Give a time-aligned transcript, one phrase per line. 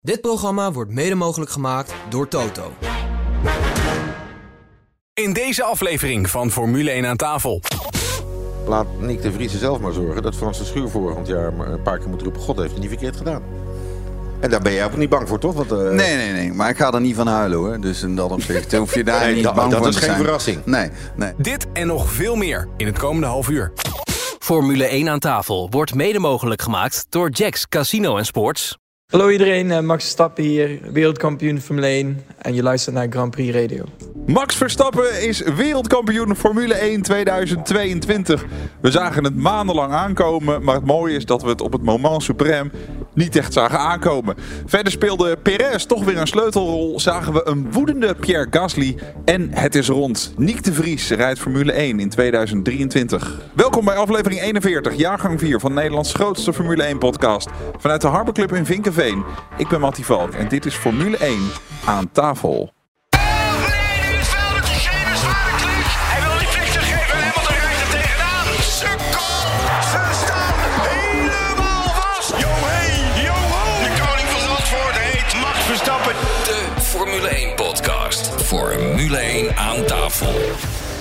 [0.00, 2.72] Dit programma wordt mede mogelijk gemaakt door Toto.
[5.14, 7.62] In deze aflevering van Formule 1 aan tafel.
[8.66, 11.68] Laat Nick de Vries er zelf maar zorgen dat Frans de Schuur vorig jaar maar
[11.68, 12.40] een paar keer moet roepen...
[12.40, 13.42] God heeft het niet verkeerd gedaan.
[14.40, 15.54] En daar ben jij ook niet bang voor, toch?
[15.54, 15.78] Want, uh...
[15.78, 16.52] Nee, nee, nee.
[16.52, 17.80] Maar ik ga er niet van huilen hoor.
[17.80, 20.00] Dus in dat opzicht hoef je daar Nee, niet dat- bang dat voor is te
[20.00, 20.22] geen zijn.
[20.22, 20.64] verrassing.
[20.64, 21.32] Nee, nee.
[21.36, 23.72] Dit en nog veel meer in het komende half uur.
[24.38, 28.78] Formule 1 aan tafel wordt mede mogelijk gemaakt door Jacks Casino en Sports.
[29.08, 33.54] Hallo iedereen, eh, Max Verstappen hier, wereldkampioen Formule 1 en je luistert naar Grand Prix
[33.54, 33.84] Radio.
[34.26, 38.44] Max Verstappen is wereldkampioen Formule 1 2022.
[38.80, 42.30] We zagen het maandenlang aankomen, maar het mooie is dat we het op het moment
[42.32, 42.70] suprême
[43.14, 44.36] niet echt zagen aankomen.
[44.66, 49.74] Verder speelde Perez toch weer een sleutelrol, zagen we een woedende Pierre Gasly en het
[49.74, 50.32] is rond.
[50.36, 53.40] Nick de Vries rijdt Formule 1 in 2023.
[53.54, 57.48] Welkom bij aflevering 41, jaargang 4 van Nederlands grootste Formule 1 podcast.
[57.78, 58.66] Vanuit de Harbor Club in
[59.56, 61.38] Ik ben Mattie Valk en dit is Formule 1
[61.84, 62.72] aan tafel.
[63.10, 63.18] Er
[76.82, 78.42] Formule 1 podcast.
[78.42, 80.34] Formule 1 aan tafel.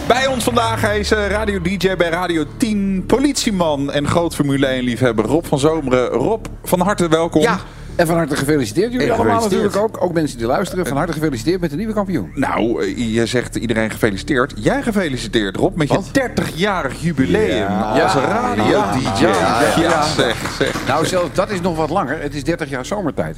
[0.07, 5.25] Bij ons vandaag, hij is eh, radio-dj bij Radio 10, politieman en groot Formule 1-liefhebber
[5.25, 6.07] Rob van Zomeren.
[6.07, 7.41] Rob, van harte welkom.
[7.41, 7.59] Ja,
[7.97, 9.63] en van harte gefeliciteerd jullie allemaal gefeliciteerd.
[9.73, 10.03] natuurlijk ook.
[10.03, 12.31] Ook mensen die luisteren, van harte gefeliciteerd met de nieuwe kampioen.
[12.35, 14.53] Nou, eh, je zegt iedereen gefeliciteerd.
[14.55, 16.05] Jij gefeliciteerd, Rob, met Wat?
[16.05, 17.81] je 30-jarig jubileum Ja.
[18.03, 18.19] als Ja.
[18.19, 19.21] radio-dj.
[19.21, 19.61] Ja.
[19.61, 20.03] Ja, Ja.
[20.03, 20.87] zeg, zeg.
[20.87, 22.21] Nou, zelfs dat is nog wat langer.
[22.21, 23.37] Het is 30 jaar zomertijd.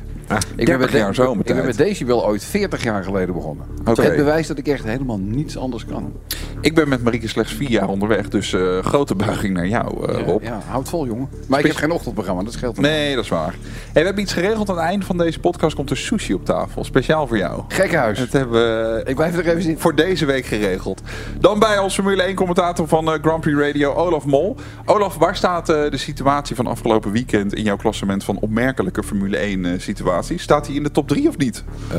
[0.55, 1.49] ik 30 met jaar zomertijd.
[1.49, 3.65] Ik ben met Decibel ooit 40 jaar geleden begonnen.
[3.85, 4.01] Oké.
[4.01, 6.13] Het bewijst dat ik echt helemaal niets anders kan.
[6.61, 10.25] Ik ben met Marieke slechts vier jaar onderweg, dus eh, grote buiging naar jou, eh,
[10.25, 10.43] Rob.
[10.43, 11.29] Ja, houd vol, jongen.
[11.47, 12.79] Maar ik heb geen ochtendprogramma, dat scheelt.
[12.79, 13.55] Nee, dat is waar.
[13.59, 14.48] Hey, we hebben iets geregeld.
[14.53, 16.83] Aan het eind van deze podcast komt er sushi op tafel.
[16.83, 17.63] Speciaal voor jou.
[17.67, 18.19] Gekkenhuis.
[18.19, 21.01] Dat hebben we Ik blijf er even voor deze week geregeld.
[21.39, 24.55] Dan bij ons Formule 1 commentator van eh, Grand Prix Radio, Olaf Mol.
[24.85, 29.37] Olaf, waar staat eh, de situatie van afgelopen weekend in jouw klassement van opmerkelijke Formule
[29.37, 30.41] 1 eh, situaties?
[30.41, 31.63] Staat hij in de top 3 of niet?
[31.91, 31.97] Eh,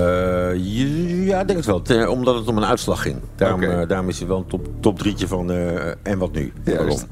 [1.27, 1.83] ja, ik denk het wel.
[1.83, 3.17] Ten- omdat het om een uitslag ging.
[3.37, 6.53] Daarom, eh, is hij wel een top, top drietje van eh, en wat nu.
[6.65, 7.07] Juist.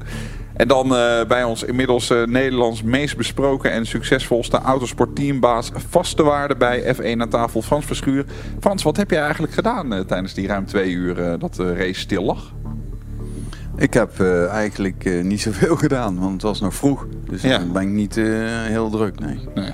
[0.59, 6.55] En dan eh, bij ons inmiddels eh, Nederlands meest besproken en succesvolste autosportteambaas vaste waarde
[6.55, 8.25] bij F1 aan tafel, Frans Verschuur.
[8.59, 11.99] Frans, wat heb jij eigenlijk gedaan eh, tijdens die ruim twee uur dat de race
[11.99, 12.53] stil lag?
[13.77, 14.19] Ik heb
[14.51, 17.07] eigenlijk niet zoveel gedaan, want het was nog vroeg.
[17.29, 17.57] Dus Ja.
[17.57, 19.39] dan ben ik niet heel druk, nee.
[19.55, 19.71] Nee.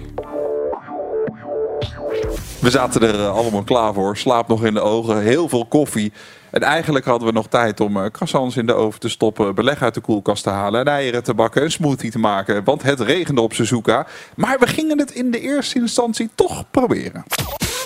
[2.65, 4.17] We zaten er eh, allemaal klaar voor.
[4.17, 6.13] Slaap nog in de ogen, heel veel koffie.
[6.51, 9.81] En eigenlijk hadden we nog tijd om eh croissants in de oven te stoppen, beleg
[9.81, 12.63] uit de koelkast te halen, en eieren te bakken, een smoothie te maken.
[12.63, 14.07] Want het regende op Suzuka.
[14.35, 17.23] Maar we gingen het in de eerste instantie toch proberen.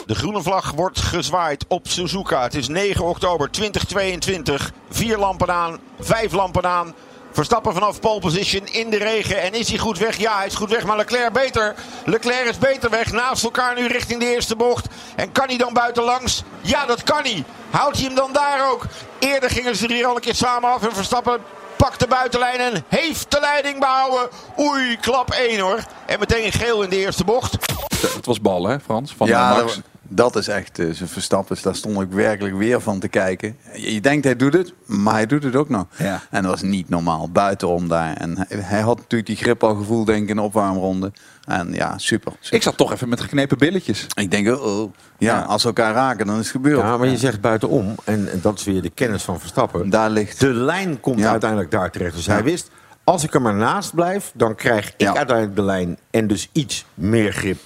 [0.05, 2.43] De groene vlag wordt gezwaaid op Suzuka.
[2.43, 4.71] Het is 9 oktober 2022.
[4.89, 6.93] Vier lampen aan, vijf lampen aan.
[7.31, 9.41] Verstappen vanaf pole position in de regen.
[9.41, 10.17] En is hij goed weg?
[10.17, 10.85] Ja, hij is goed weg.
[10.85, 11.75] Maar Leclerc beter.
[12.05, 13.11] Leclerc is beter weg.
[13.11, 14.87] Naast elkaar nu richting de eerste bocht.
[15.15, 16.43] En kan hij dan buitenlangs?
[16.61, 17.43] Ja, dat kan hij.
[17.69, 18.85] Houdt hij hem dan daar ook?
[19.19, 20.83] Eerder gingen ze er hier al een keer samen af.
[20.83, 21.41] En Verstappen
[21.75, 24.29] pakt de buitenlijn en heeft de leiding behouden.
[24.59, 25.79] Oei, klap 1 hoor.
[26.05, 27.57] En meteen geel in de eerste bocht.
[28.01, 29.13] Het was bal, hè, Frans?
[29.17, 29.79] Van ja, eh, Max.
[30.09, 31.57] Dat, is echt eh, zijn Verstappen.
[31.61, 33.57] Daar stond ik werkelijk weer van te kijken.
[33.73, 35.85] Je, je denkt hij doet het, maar hij doet het ook nog.
[35.97, 36.21] Ja.
[36.29, 38.13] En dat was niet normaal, buitenom daar.
[38.17, 41.11] En hij, hij had natuurlijk die grip al gevoeld, denk ik, in de opwarmronde.
[41.45, 42.31] En ja, super.
[42.39, 42.55] super.
[42.57, 44.07] Ik zat toch even met geknepen billetjes.
[44.15, 44.93] Ik denk, oh, oh.
[45.17, 45.41] Ja, Ja.
[45.43, 46.79] als ze elkaar raken, dan is het gebeurd.
[46.81, 49.89] Ja, maar je zegt buitenom, en, en dat is weer de kennis van Verstappen.
[49.89, 50.39] Daar ligt...
[50.39, 51.29] De lijn komt Ja.
[51.31, 52.15] uiteindelijk daar terecht.
[52.15, 52.33] Dus Ja.
[52.33, 52.69] hij wist,
[53.03, 55.15] als ik er maar naast blijf, dan krijg ik Ja.
[55.15, 57.59] uiteindelijk de lijn en dus iets meer grip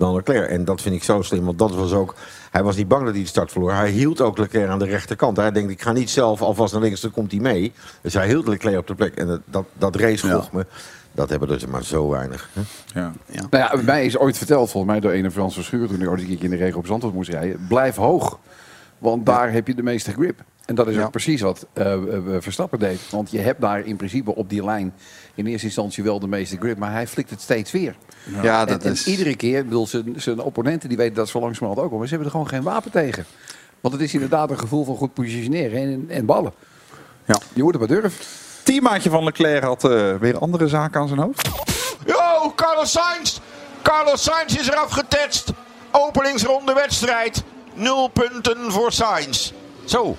[0.00, 0.50] dan Leclerc.
[0.50, 2.14] En dat vind ik zo slim, want dat was ook...
[2.50, 3.72] Hij was niet bang dat hij de start verloor.
[3.72, 5.36] Hij hield ook Leclerc aan de rechterkant.
[5.36, 7.72] Hij denkt, ik ga niet zelf alvast naar links, dan komt hij mee.
[8.00, 9.14] Dus hij hield Leclerc op de plek.
[9.14, 10.66] En dat, dat, dat racegochme,
[11.12, 12.50] dat hebben er maar zo weinig.
[12.52, 13.00] hè.
[13.00, 13.12] Ja.
[13.50, 16.20] Nou ja, mij is ooit verteld, volgens mij door een Frans Verschuur, toen ik ooit
[16.42, 17.66] in de regen op Zandvoort moest rijden.
[17.68, 18.38] Blijf hoog,
[18.98, 20.40] want daar heb je de meeste grip.
[20.66, 21.02] En dat is Ja.
[21.04, 21.98] ook precies wat eh,
[22.38, 23.00] Verstappen deed.
[23.10, 24.92] Want je hebt daar in principe op die lijn
[25.34, 27.96] in eerste instantie wel de meeste grip, maar hij flikt het steeds weer.
[28.42, 29.06] Ja, dat en, en is...
[29.06, 32.06] iedere keer, ik bedoel, zijn, zijn opponenten die weten dat zo langzamerhand ook al, maar
[32.06, 33.24] ze hebben er gewoon geen wapen tegen.
[33.80, 36.52] Want het is inderdaad een gevoel van goed positioneren en, en ballen.
[37.24, 37.38] Ja.
[37.52, 38.26] Je moet het maar durven.
[38.62, 41.48] Teammaatje van Leclerc had eh, weer andere zaken aan zijn hoofd.
[42.06, 43.38] Yo, Carlos Sainz.
[43.82, 45.52] Carlos Sainz is eraf getetst.
[45.90, 47.42] Openingsronde wedstrijd.
[47.74, 49.52] Nul punten voor Sainz.
[49.84, 50.16] Zo.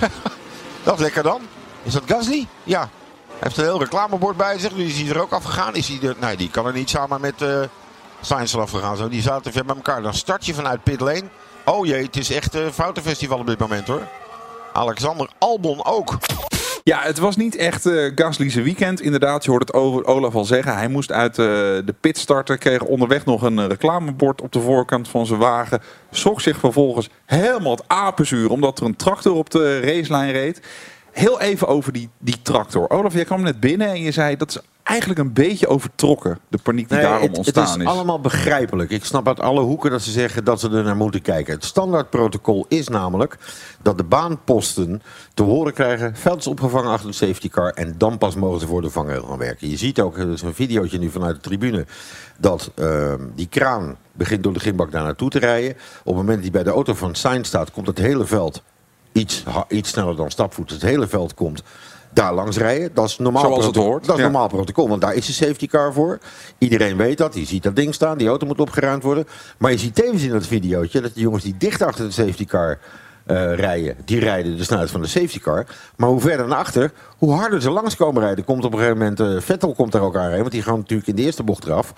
[0.84, 1.40] dat is lekker dan.
[1.82, 2.46] Is dat Gasly?
[2.64, 2.90] Ja.
[3.40, 4.76] Heeft een heel reclamebord bij zich.
[4.76, 5.74] Nu is hij er ook afgegaan.
[5.74, 6.16] Is hij er...
[6.20, 7.42] Nee, die kan er niet samen met...
[7.42, 7.60] eh,
[8.20, 8.96] Sainz eraf gegaan.
[8.96, 10.02] Zo, die zaten ver bij elkaar.
[10.02, 11.22] Dan start je vanuit pit lane.
[11.64, 14.02] Oh jee, het is echt een foutenfestival op dit moment hoor.
[14.72, 16.16] Alexander Albon ook.
[16.84, 19.00] Ja, het was niet echt eh Gasly's weekend.
[19.00, 20.74] Inderdaad, je hoort het Olaf al zeggen.
[20.76, 22.58] Hij moest uit eh, de pit starten.
[22.58, 25.82] Kreeg onderweg nog een eh, reclamebord op de voorkant van zijn wagen.
[26.10, 28.50] Schrok zich vervolgens helemaal het apenzuur.
[28.50, 30.60] Omdat er een tractor op de racelijn reed.
[31.12, 32.90] Heel even over die, die tractor.
[32.90, 34.58] Olaf, jij kwam net binnen en je zei dat is
[34.90, 36.38] eigenlijk een beetje overtrokken.
[36.48, 37.90] De paniek die Nee, daarom het, het ontstaan is is.
[37.92, 38.90] allemaal begrijpelijk.
[38.90, 41.54] Ik snap uit alle hoeken dat ze zeggen dat ze er naar moeten kijken.
[41.54, 43.38] Het standaardprotocol is namelijk
[43.82, 45.02] dat de baanposten
[45.34, 46.16] te horen krijgen...
[46.16, 47.72] veld is opgevangen achter de safety car...
[47.72, 49.68] en dan pas mogen ze voor de vangrail gaan werken.
[49.68, 51.86] Je ziet ook, er is een videootje nu vanuit de tribune...
[52.38, 55.70] dat ehm, die kraan begint door de gimbak daar naartoe te rijden.
[55.70, 57.70] Op het moment dat hij bij de auto van Sainz staat...
[57.70, 58.62] komt het hele veld
[59.12, 60.70] iets, iets sneller dan stapvoet.
[60.70, 61.62] Het hele veld komt
[62.12, 62.90] daar langs rijden.
[62.94, 64.30] Dat is normaal, Zoals het hoort, Dat is ja.
[64.30, 66.18] normaal protocol, want daar is de safety car voor.
[66.58, 69.26] Iedereen weet dat, die ziet dat ding staan, die auto moet opgeruimd worden.
[69.58, 72.44] Maar je ziet tevens in dat videootje dat de jongens die dicht achter de safety
[72.44, 72.78] car
[73.26, 75.66] eh, rijden, die rijden de snelheid van de safety car.
[75.96, 78.44] Maar hoe verder naar achter, hoe harder ze langskomen rijden.
[78.44, 80.78] Komt op een gegeven moment, eh, Vettel komt daar ook aan rijden, want die gaan
[80.78, 81.94] natuurlijk in de eerste bocht eraf.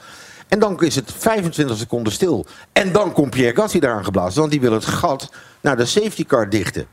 [0.49, 2.47] En dan is het 25 seconden stil.
[2.73, 6.25] En dan komt Pierre Gasly eraan geblazen, want die wil het gat naar de safety
[6.25, 6.87] car dichten.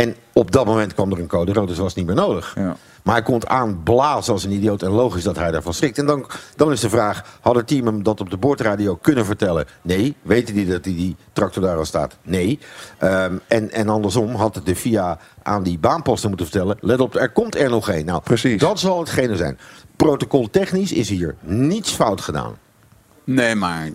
[0.00, 2.54] En op dat moment kwam er een code rood, dus was het niet meer nodig.
[2.56, 2.76] Ja.
[3.02, 5.98] Maar hij komt aanblazen als een idioot en logisch dat hij daarvan schrikt.
[5.98, 6.26] En dan,
[6.56, 9.66] dan is de vraag, had het team hem dat op de boordradio kunnen vertellen?
[9.82, 10.16] Nee.
[10.22, 12.16] Weten die dat die, die tractor daar al staat?
[12.22, 12.58] Nee.
[12.98, 16.76] Ehm, en, en andersom had de FIA aan die baanposten moeten vertellen...
[16.80, 18.04] let op, er komt er nog één.
[18.04, 18.60] Nou, Precies.
[18.60, 19.58] dat zal hetgene zijn.
[19.96, 22.56] Protocoltechnisch is hier niets fout gedaan.
[23.24, 23.88] Nee, maar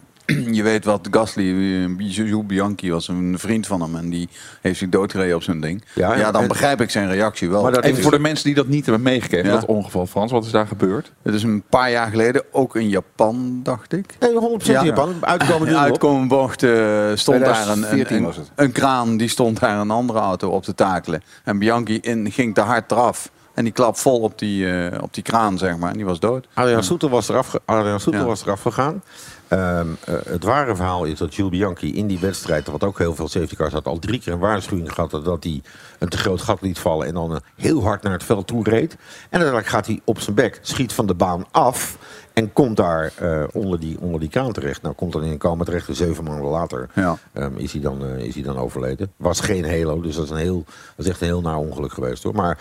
[0.51, 4.29] je weet wat Gasly, eh, Jules Bianchi was een vriend van hem en die
[4.61, 5.83] heeft zich doodgereden op zijn ding.
[5.95, 7.61] Ja, dan en- begrijp ik zijn reactie wel.
[7.61, 9.53] Maar dat Even is- voor de mensen die dat niet hebben meegekregen, Ja.
[9.55, 10.31] dat ongeval Frans.
[10.31, 11.11] Wat is daar gebeurd?
[11.23, 14.15] Het is een paar jaar geleden, ook in Japan, dacht ik.
[14.19, 14.83] Nee, 100% Ja.
[14.85, 15.13] Japan.
[15.21, 16.69] Uitkomen uitkomende bocht eh,
[17.13, 18.51] stond daar een, 2014 een, was het.
[18.55, 21.21] een, een kraan, die stond daar een andere auto op te takelen.
[21.43, 23.31] En Bianchi in, ging te hard eraf.
[23.53, 25.89] En die klap vol op die, eh, op die kraan, zeg maar.
[25.91, 26.47] En die was dood.
[26.53, 28.27] Adriaan Soetel was eraf, Adriaan Soetel Ja.
[28.27, 29.03] was eraf gegaan.
[29.47, 33.15] Ehm, eh, het ware verhaal is dat Jules Bianchi in die wedstrijd, wat ook heel
[33.15, 35.61] veel safety cars had, al drie keer een waarschuwing gehad dat hij
[35.99, 38.63] een te groot gat liet vallen en dan eh, heel hard naar het veld toe
[38.63, 38.91] reed.
[38.93, 38.99] En
[39.29, 41.97] uiteindelijk gaat hij op zijn bek, schiet van de baan af
[42.33, 44.81] en komt daar eh, onder, die, onder die kraan terecht.
[44.81, 47.17] Nou, komt dan in een coma terecht en zeven maanden later Ja.
[47.33, 49.11] ehm, is, hij dan, is hij dan overleden.
[49.17, 50.63] Was geen halo, dus dat is, een heel,
[50.95, 52.35] dat is echt een heel naar ongeluk geweest hoor.
[52.35, 52.57] Maar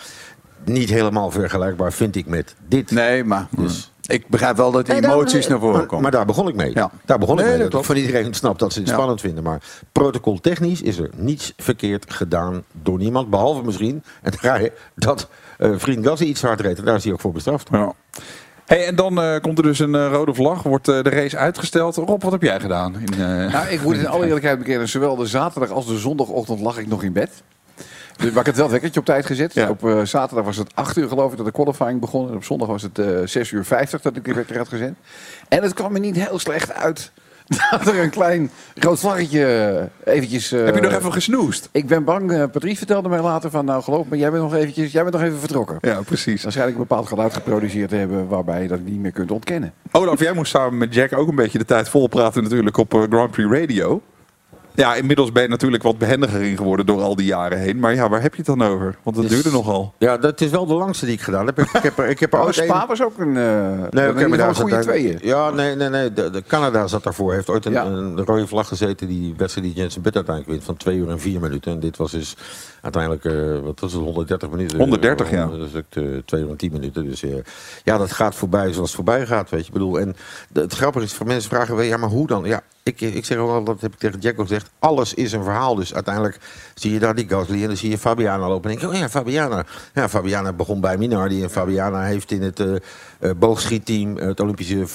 [0.64, 2.90] niet helemaal vergelijkbaar vind ik met dit.
[2.90, 6.02] Nee, maar Dus- ik begrijp wel dat die Nee, daar- emoties naar voren komen.
[6.02, 6.70] Maar daar begon ik mee.
[6.74, 6.90] Ja.
[7.04, 7.58] Daar begon ik mee.
[7.58, 8.94] dat Dat ik van iedereen snapt dat ze het Ja.
[8.94, 9.42] spannend vinden.
[9.44, 9.62] Maar
[9.92, 13.30] protocoltechnisch is er niets verkeerd gedaan door niemand.
[13.30, 15.28] Behalve misschien, en daar ga je, dat
[15.58, 16.78] eh, vriend Gassi iets hard reed.
[16.78, 17.68] En daar is hij ook voor bestraft.
[17.72, 17.92] Ja.
[18.64, 21.36] Hey, en dan eh, komt er dus een eh, rode vlag, wordt eh, de race
[21.36, 21.96] uitgesteld.
[21.96, 22.94] Rob, wat heb jij gedaan?
[22.98, 26.60] In, eh, Nou, ik moet in alle eerlijkheid bekennen, zowel de zaterdag als de zondagochtend
[26.60, 27.30] lag ik nog in bed.
[28.16, 29.54] Dus, maar ik had wel het wekkertje op tijd gezet.
[29.54, 29.68] Ja.
[29.68, 32.28] Op eh, zaterdag was het 8 uur geloof ik dat de qualifying begon.
[32.28, 34.94] En op zondag was het eh 6 uur 50 dat ik de wekker had gezet.
[35.48, 37.12] En het kwam me niet heel slecht uit
[37.70, 39.44] dat er een klein rood vlaggetje
[40.04, 40.52] eh, eventjes...
[40.52, 41.68] eh, heb je nog even gesnoest?
[41.72, 44.54] Ik ben bang, eh Patrice vertelde mij later van, nou geloof me, jij bent nog
[44.54, 45.78] eventjes, jij bent nog even vertrokken.
[45.80, 46.42] Ja, precies.
[46.42, 49.72] Waarschijnlijk een bepaald geluid geproduceerd te hebben waarbij je dat niet meer kunt ontkennen.
[49.90, 53.02] Olaf, jij moest samen met Jack ook een beetje de tijd volpraten natuurlijk op eh,
[53.02, 54.02] Grand Prix Radio.
[54.76, 57.78] Ja, inmiddels ben je natuurlijk wat behendiger in geworden door al die jaren heen.
[57.78, 58.96] Maar ja, waar heb je het dan over?
[59.02, 59.94] Want het Dus- duurde nogal.
[59.98, 61.58] Ja, dat is wel de langste die ik gedaan heb.
[61.58, 64.28] Ik, ik heb er, ik heb er ooit Spa was ook een, eh Nee, ieder
[64.28, 65.18] maar daar goede daar- tweeën.
[65.22, 66.12] Ja, nee, nee, nee.
[66.12, 67.32] De, de Canada zat daarvoor.
[67.32, 67.84] Heeft ooit een, Ja.
[67.84, 69.08] een rode vlag gezeten.
[69.08, 71.72] Die wedstrijd die Jensen Butler uiteindelijk wint van 2 uur en 4 minuten.
[71.72, 72.36] En dit was dus
[72.84, 74.78] uiteindelijk, eh, wat was het, 130 minuten.
[74.78, 75.46] 130, ja.
[75.46, 77.04] Dat is ook eh, 2 uur en 10 minuten.
[77.04, 77.34] Dus eh,
[77.84, 79.66] ja, dat gaat voorbij zoals het voorbij gaat, weet je.
[79.66, 80.16] Ik bedoel, en
[80.52, 82.44] het grappige is, voor mensen vragen, ja, maar hoe dan?
[82.44, 84.70] Ja, ik, ik zeg wel, dat heb ik tegen Jack ook gezegd.
[84.78, 85.74] Alles is een verhaal.
[85.74, 86.38] Dus uiteindelijk
[86.74, 88.70] zie je daar die Gasly en dan zie je Fabiana lopen.
[88.70, 89.64] En denk je, oh ja, Fabiana.
[89.94, 91.42] Ja, Fabiana begon bij Minardi.
[91.42, 92.76] En Fabiana heeft in het eh
[93.24, 94.86] eh, boogschietteam het Olympische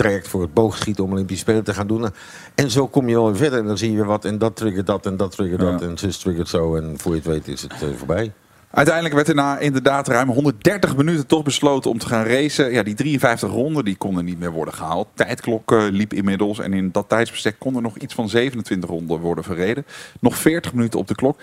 [0.00, 2.06] voortraject voor het boogschieten om Olympische Spelen te gaan doen.
[2.54, 3.58] En zo kom je wel weer verder.
[3.58, 4.24] En dan zie je weer wat.
[4.24, 5.80] En dat triggert dat en dat triggert dat.
[5.80, 5.86] Ja.
[5.86, 6.76] En zus triggert zo.
[6.76, 8.32] En voor je het weet is het eh, voorbij.
[8.70, 12.72] Uiteindelijk werd er na inderdaad ruim 130 minuten toch besloten om te gaan racen.
[12.72, 15.08] Ja, die 53 ronden die konden niet meer worden gehaald.
[15.14, 19.18] Tijdklok eh, liep inmiddels en in dat tijdsbestek kon er nog iets van 27 ronden
[19.20, 19.84] worden verreden.
[20.20, 21.38] Nog 40 minuten op de klok.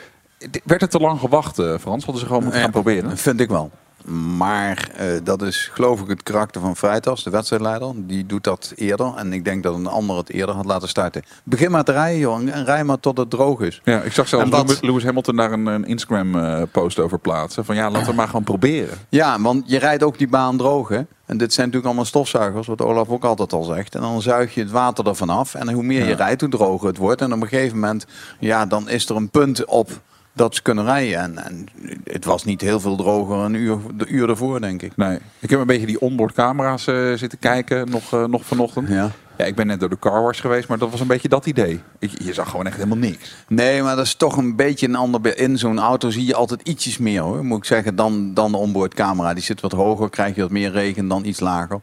[0.52, 2.04] D- Werd het te lang gewacht, eh, Frans?
[2.04, 3.18] Hadden ze gewoon moeten gaan proberen?
[3.18, 3.72] Vind ik wel.
[4.12, 7.92] Maar eh, dat is geloof ik het karakter van Freitas, de wedstrijdleider.
[7.96, 9.14] Die doet dat eerder.
[9.16, 11.24] En ik denk dat een ander het eerder had laten starten.
[11.44, 12.54] Begin maar te rijden, jongen.
[12.54, 13.82] En rij maar tot het droog is.
[13.84, 17.66] Ja, ik zag zelfs wat- Lewis- Hamilton daar een, een Instagram-post over plaatsen.
[17.66, 18.98] Van ja, laten we maar gewoon proberen.
[19.10, 21.02] Ja, want je rijdt ook die baan droog, hè.
[21.26, 23.96] En dit zijn natuurlijk allemaal stofzuigers, wat Olaf ook altijd al zegt.
[23.96, 25.56] En dan zuig je het water ervan af.
[25.56, 27.22] En hoe meer je rijdt, hoe droger het wordt.
[27.22, 28.06] En op een gegeven moment,
[28.40, 29.90] ja, dan is er een punt op
[30.38, 31.20] dat ze kunnen rijden.
[31.20, 31.68] En, en
[32.04, 34.96] het was niet heel veel droger een uur, de uur ervoor, denk ik.
[34.96, 38.88] Nee, ik heb een beetje die onboardcamera's eh, zitten kijken nog, eh, nog vanochtend.
[38.88, 39.12] Ja.
[39.38, 41.46] Ja, ik ben net door de car wash geweest, maar dat was een beetje dat
[41.46, 41.82] idee.
[42.00, 43.36] Ik, je zag gewoon echt helemaal niks.
[43.48, 45.38] Nee, maar dat is toch een beetje een ander.
[45.38, 48.58] In zo'n auto zie je altijd ietsjes meer hoor, moet ik zeggen, dan, dan de
[48.58, 49.34] onboardcamera.
[49.34, 51.80] Die zit wat hoger, krijg je wat meer regen dan iets lager.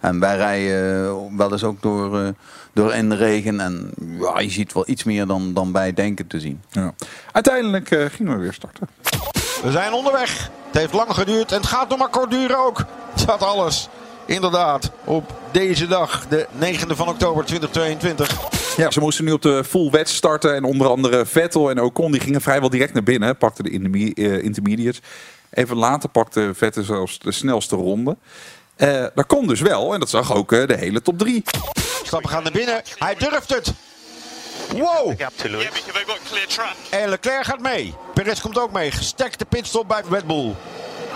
[0.00, 2.28] En wij rijden eh, wel eens ook door, eh,
[2.72, 3.60] door in de regen.
[3.60, 3.90] En
[4.20, 6.62] ja, je ziet wel iets meer dan, dan bij denken te zien.
[6.70, 6.94] Ja.
[7.32, 8.88] Uiteindelijk eh, gingen we weer starten.
[9.62, 10.50] We zijn onderweg.
[10.66, 12.84] Het heeft lang geduurd en het gaat nog maar kort duren ook.
[13.26, 13.88] Dat alles.
[14.26, 18.50] Inderdaad, op deze dag, de 9e van oktober 2022.
[18.76, 20.54] Ja, ze moesten nu op de full wet starten.
[20.54, 23.36] En onder andere Vettel en Ocon die gingen vrijwel direct naar binnen.
[23.36, 25.00] Pakten de eh, intermediates.
[25.50, 28.16] Even later pakte Vettel zelfs de snelste ronde.
[28.76, 29.94] Eh dat kon dus wel.
[29.94, 31.42] En dat zag ook eh, de hele top 3.
[32.02, 32.82] Stappen gaan naar binnen.
[32.98, 33.72] Hij durft het.
[34.72, 35.14] Wow.
[36.90, 37.94] En Leclerc gaat mee.
[38.14, 38.90] Perez komt ook mee.
[38.90, 40.54] Gestekte pitstop bij Red Bull.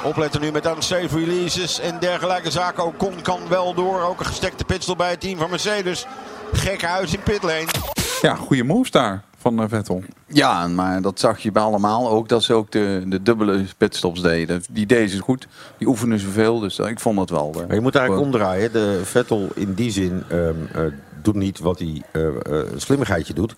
[0.07, 2.85] Opletten nu met unsafe releases en dergelijke zaken.
[2.87, 4.01] Ocon kan wel door.
[4.03, 6.07] Ook een gestekte pitstop bij het team van Mercedes.
[6.53, 7.67] Gekke huis in pitlane.
[8.23, 10.03] Ja, goede moves daar van eh, Vettel.
[10.27, 12.29] Ja, maar dat zag je bij allemaal ook.
[12.29, 14.63] Dat ze ook de, de dubbele pitstops deden.
[14.71, 15.49] Die deden ze goed.
[15.79, 16.61] Die oefenen ze veel.
[16.61, 17.51] Dus ik vond dat wel.
[17.55, 18.73] eh, Maar je moet eigenlijk omdraaien.
[18.73, 20.81] De Vettel in die zin ehm, eh,
[21.23, 22.33] doet niet wat hij eh, eh,
[22.73, 23.55] een slimmigheidje doet.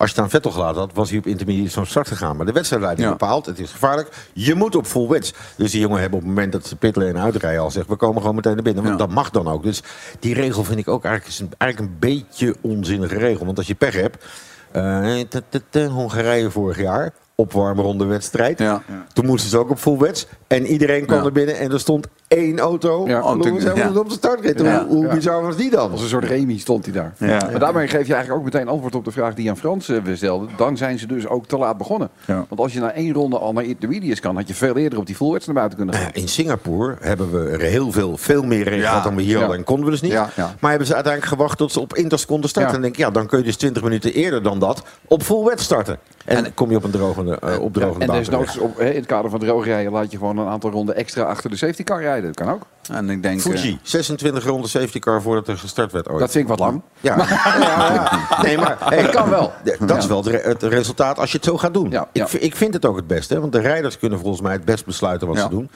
[0.00, 2.36] Als je het aan Vettel gelaten had, was hij op intermediate van start gegaan.
[2.36, 3.12] Maar de wedstrijdleiding Ja.
[3.16, 4.08] bepaalt, het is gevaarlijk.
[4.32, 5.34] Je moet op full wets.
[5.56, 7.88] Dus die jongen hebben op het moment dat ze pitlane uitrijden al zegt...
[7.88, 8.82] we komen gewoon meteen naar binnen.
[8.84, 9.06] Want Ja.
[9.06, 9.62] dat mag dan ook.
[9.62, 9.82] Dus
[10.20, 13.44] die regel vind ik ook eigenlijk, is een, eigenlijk een beetje onzinnige regel.
[13.46, 14.24] Want als je pech hebt...
[14.72, 18.58] eh, Hongarije vorig jaar, opwarmronde wedstrijd.
[18.58, 18.82] Ja.
[19.12, 20.26] Toen moesten ze ook op full wets.
[20.46, 21.24] En iedereen kwam Ja.
[21.24, 23.06] er binnen en er stond één auto.
[23.06, 23.22] Ja.
[23.22, 24.60] Op de startrit.
[24.60, 24.86] Ja.
[24.86, 25.14] Hoe, hoe Ja.
[25.14, 25.90] bizar was die dan?
[25.90, 27.12] Als een soort Remy stond hij daar.
[27.18, 27.48] Ja.
[27.50, 29.96] Maar daarmee geef je eigenlijk ook meteen antwoord op de vraag die Jan Frans eh,
[30.14, 30.46] stelde.
[30.56, 32.08] Dan zijn ze dus ook te laat begonnen.
[32.26, 32.44] Ja.
[32.48, 35.06] Want als je na één ronde al naar intermediates kan, had je veel eerder op
[35.06, 36.04] die full wets naar buiten kunnen gaan.
[36.04, 38.88] Nou ja, In Singapore hebben we er heel veel, veel meer regen Ja.
[38.88, 39.38] gehad dan we hier Ja.
[39.38, 39.56] hadden.
[39.58, 40.12] En konden we dus niet.
[40.12, 40.54] Ja, ja.
[40.60, 42.70] Maar hebben ze uiteindelijk gewacht tot ze op Inters konden starten.
[42.70, 42.76] Ja.
[42.76, 45.60] En denk ja, dan kun je dus 20 minuten eerder dan dat op full wet
[45.60, 45.98] starten.
[46.24, 48.70] En, kom je op een drogende, eh, op drogende En baan desnoods terecht.
[48.72, 51.22] op, hè, in het kader van droog rijden laat je gewoon een aantal ronden extra
[51.22, 52.19] achter de safety car rijden.
[52.26, 52.62] Dat kan ook.
[52.90, 53.44] En ik denk...
[53.44, 56.18] eh, Fuji, 26 ronden safety car voordat er gestart werd ooit.
[56.20, 56.82] Dat vind ik wat lang.
[57.00, 57.16] Ja.
[57.16, 57.26] ja,
[57.94, 58.42] ja.
[58.42, 59.52] Nee, maar hey, Dat kan wel.
[59.86, 61.90] Dat is wel het, re- het resultaat als je het zo gaat doen.
[61.90, 63.34] Ja, Ik, ik vind het ook het beste.
[63.34, 63.40] Hè?
[63.40, 65.42] Want de rijders kunnen volgens mij het best besluiten wat Ja.
[65.42, 65.70] ze doen.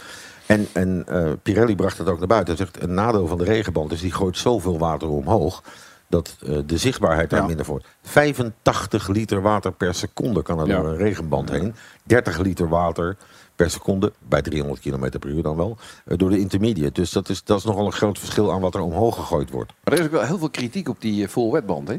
[0.46, 2.56] En, en eh, Pirelli bracht het ook naar buiten.
[2.56, 5.62] Hij zegt, een nadeel van de regenband is die gooit zoveel water omhoog.
[6.08, 7.46] Dat eh, de zichtbaarheid daar Ja.
[7.46, 7.86] minder wordt.
[8.02, 10.76] 85 liter water per seconde kan er Ja.
[10.76, 11.74] door een regenband heen.
[12.04, 13.16] 30 liter water
[13.56, 16.92] per seconde, bij 300 km per uur dan wel, eh, door de intermediate.
[16.92, 19.72] Dus dat is, dat is nogal een groot verschil aan wat er omhoog gegooid wordt.
[19.84, 21.88] Maar er is ook wel heel veel kritiek op die eh, full wetband.
[21.88, 21.98] Hè?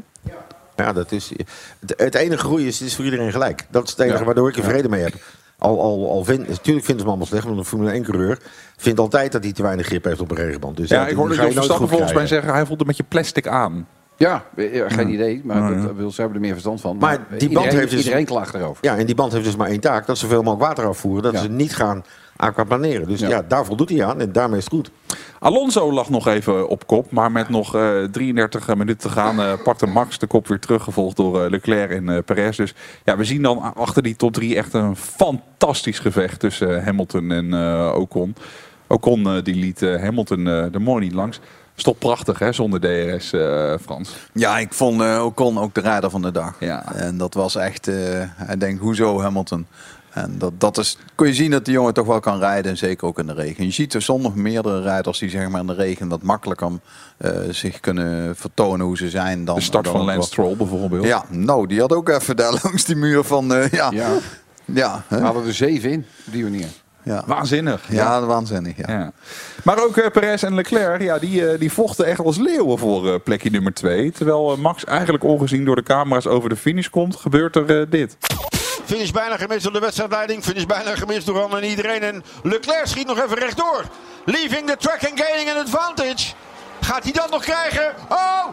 [0.76, 1.32] Ja, dat is,
[1.80, 3.66] het, het enige groei is, het is voor iedereen gelijk.
[3.70, 4.24] Dat is het enige Ja.
[4.24, 5.14] waardoor ik er vrede mee heb.
[5.58, 8.38] Al, al, al vind, natuurlijk vinden ze hem allemaal slecht, want een Formule 1-coureur
[8.76, 10.76] vindt altijd dat hij te weinig grip heeft op een regenband.
[10.76, 12.52] Dus Ja, ik hoorde Jos Verstappen volgens mij zeggen...
[12.52, 13.86] hij voelde met je plastic aan.
[14.18, 15.40] Ja, eh, ja, geen idee.
[15.44, 15.88] Maar Oh, dat, ja.
[15.88, 16.96] eh, wil, ze hebben er meer verstand van.
[16.96, 18.84] Maar eh, die band iedereen, heeft dus- iedereen klaagt erover.
[18.84, 20.06] Ja, en die band heeft dus maar één taak.
[20.06, 21.22] Dat ze zoveel mogelijk water afvoeren.
[21.22, 21.40] Dat Ja.
[21.40, 22.04] ze niet gaan
[22.36, 23.08] aquaplaneren.
[23.08, 23.28] Dus Ja.
[23.28, 23.42] ja.
[23.48, 24.90] daar voldoet hij aan en daarmee is het goed.
[25.38, 29.52] Alonso lag nog even op kop, maar met nog eh, 33 minuten te gaan eh,
[29.64, 32.56] pakte Max de kop weer terug, gevolgd door Leclerc en eh, Perez.
[32.56, 37.30] Dus ja, we zien dan achter die top 3 echt een fantastisch gevecht tussen Hamilton
[37.30, 38.34] en eh, Ocon.
[38.86, 41.40] Ocon die liet Hamilton eh, de mooi niet langs.
[41.76, 44.10] Is toch prachtig hè, zonder DRS, eh, Frans.
[44.32, 46.54] Ja, ik vond eh, Ocon ook de rijder van de dag.
[46.60, 46.94] Ja.
[46.94, 47.94] En dat was echt, eh
[48.34, 49.66] hij denkt, hoezo Hamilton?
[50.10, 52.76] En dat, dat is, kon je zien dat die jongen toch wel kan rijden, en
[52.76, 53.64] zeker ook in de regen.
[53.64, 56.70] Je ziet er soms meerdere rijders die zeg maar in de regen wat makkelijker
[57.16, 59.44] eh, zich kunnen vertonen hoe ze zijn.
[59.44, 61.04] Dan, De start dan van Lance wat- Stroll bijvoorbeeld.
[61.06, 64.08] Ja, nou, die had ook even daar langs die muur van, eh, ja, ja,
[64.64, 65.18] Ja, hè?
[65.18, 66.68] we hadden er zeven in, op die manier.
[67.06, 67.22] Ja.
[67.26, 67.82] Waanzinnig.
[67.88, 68.76] Ja, waanzinnig.
[68.76, 68.84] Ja.
[68.88, 69.12] Ja.
[69.64, 73.12] Maar ook eh, Perez en Leclerc, ja, die, eh, die vochten echt als leeuwen voor
[73.12, 74.12] eh, plekje nummer 2.
[74.12, 78.16] Terwijl Max eigenlijk ongezien door de camera's over de finish komt, gebeurt er dit.
[78.84, 80.44] Finish bijna gemist door de wedstrijdleiding.
[80.44, 82.02] Finish bijna gemist door Ron en iedereen.
[82.02, 83.84] En Leclerc schiet nog even rechtdoor.
[84.24, 86.32] Leaving the track and gaining an advantage.
[86.80, 87.94] Gaat hij dat nog krijgen?
[88.08, 88.46] Oh!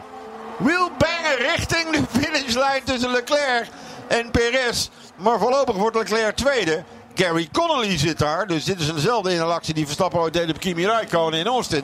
[0.57, 3.67] Wheelbanger richting de finishlijn tussen Leclerc
[4.07, 4.89] en Perez.
[5.15, 6.83] Maar voorlopig wordt Leclerc tweede.
[7.15, 8.47] Gary Connolly zit daar.
[8.47, 11.83] Dus dit is eenzelfde interactie die Verstappen ooit deed op Kimi Räikkönen in Austin.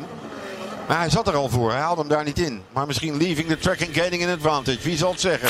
[0.87, 1.71] Maar hij zat er al voor.
[1.71, 2.61] Hij haalde hem daar niet in.
[2.73, 4.79] Maar misschien leaving the track and gaining an advantage.
[4.81, 5.49] Wie zal het zeggen?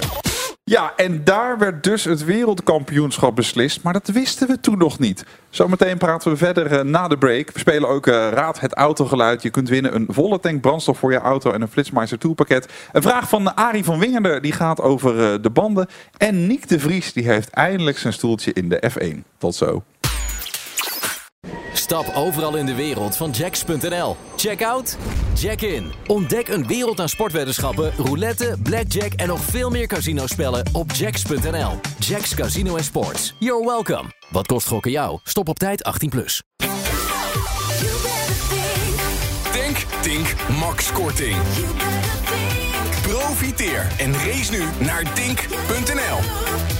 [0.69, 3.83] Ja, en daar werd dus het wereldkampioenschap beslist.
[3.83, 5.25] Maar dat wisten we toen nog niet.
[5.49, 7.51] Zometeen praten we verder eh, na de break.
[7.51, 9.41] We spelen ook eh, Raad het autogeluid.
[9.41, 12.73] Je kunt winnen een volle tank brandstof voor je auto en een Flitsmeister toolpakket.
[12.91, 15.88] Een vraag van Arie van Wingerden, die gaat over eh, de banden.
[16.17, 19.38] En Niek de Vries, die heeft eindelijk zijn stoeltje in de F1.
[19.38, 19.83] Tot zo.
[21.89, 24.15] Stap overal in de wereld van Jacks.nl.
[24.36, 24.98] Check out,
[25.36, 25.91] check in.
[26.08, 31.79] Ontdek een wereld aan sportweddenschappen, roulette, blackjack en nog veel meer casinospellen op Jacks.nl.
[32.00, 33.34] Jacks Casino en Sports.
[33.39, 34.03] You're welcome.
[34.29, 35.19] Wat kost gokken jou?
[35.24, 36.10] Stop op tijd 18+.
[36.10, 36.43] Plus.
[39.51, 41.38] Think, Tink, Max Korting.
[43.01, 46.78] Profiteer en race nu naar Tink.nl.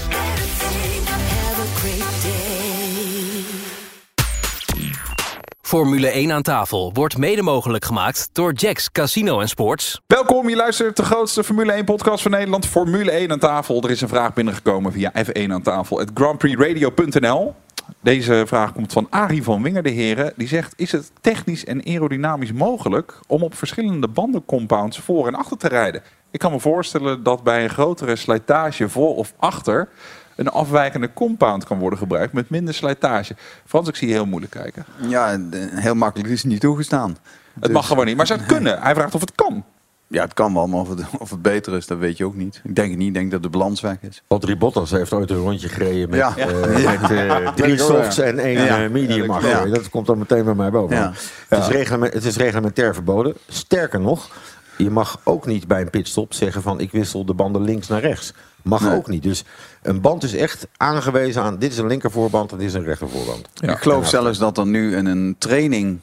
[5.70, 10.02] Formule 1 aan tafel wordt mede mogelijk gemaakt door Jacks Casino Sports.
[10.08, 12.66] Welkom, je luistert de grootste Formule 1 podcast van Nederland.
[12.66, 13.84] Formule 1 aan tafel.
[13.84, 16.00] Er is een vraag binnengekomen via F1 aan tafel.
[16.00, 17.56] Het grandprixradio.nl.
[18.02, 20.34] Deze vraag komt van Arie van Winger, de heren.
[20.36, 25.58] Die zegt, is het technisch en aerodynamisch mogelijk om op verschillende bandencompounds voor en achter
[25.58, 26.02] te rijden?
[26.32, 29.90] Ik kan me voorstellen dat bij een grotere slijtage voor of achter
[30.40, 33.36] een afwijkende compound kan worden gebruikt met minder slijtage.
[33.66, 34.86] Frans, ik zie je heel moeilijk kijken.
[35.08, 35.40] Ja,
[35.76, 37.18] heel makkelijk is het niet toegestaan.
[37.60, 38.82] Het mag gewoon niet, maar zou het kunnen?
[38.82, 39.64] Hij vraagt of het kan.
[40.08, 42.36] Ja, het kan wel, maar of het, of het beter is, dat weet je ook
[42.36, 42.62] niet.
[42.64, 43.08] Ik denk het niet.
[43.08, 44.24] Ik denk dat de balans weg is.
[44.28, 46.38] Valtteri Bottas heeft ooit een rondje gereden met, Ja.
[46.38, 46.92] eh, Ja.
[47.00, 48.84] met eh, drie softs en één Ja.
[48.84, 49.50] eh, medium Ja, achter.
[49.50, 49.66] ja.
[49.66, 50.96] Dat komt dan meteen bij mij boven.
[50.96, 51.14] Ja.
[51.48, 53.36] Het, is reglement, het is reglementair verboden.
[53.48, 54.30] Sterker nog,
[54.78, 58.02] je mag ook niet bij een pitstop zeggen van ik wissel de banden links naar
[58.02, 58.34] rechts.
[58.62, 58.96] Mag Nee.
[58.96, 59.24] ook niet.
[59.24, 59.44] Dus
[59.82, 63.48] een band is echt aangewezen aan dit is een linkervoorband en dit is een rechtervoorband.
[63.54, 63.72] Ja.
[63.72, 66.00] ik geloof zelfs dat er nu in een training,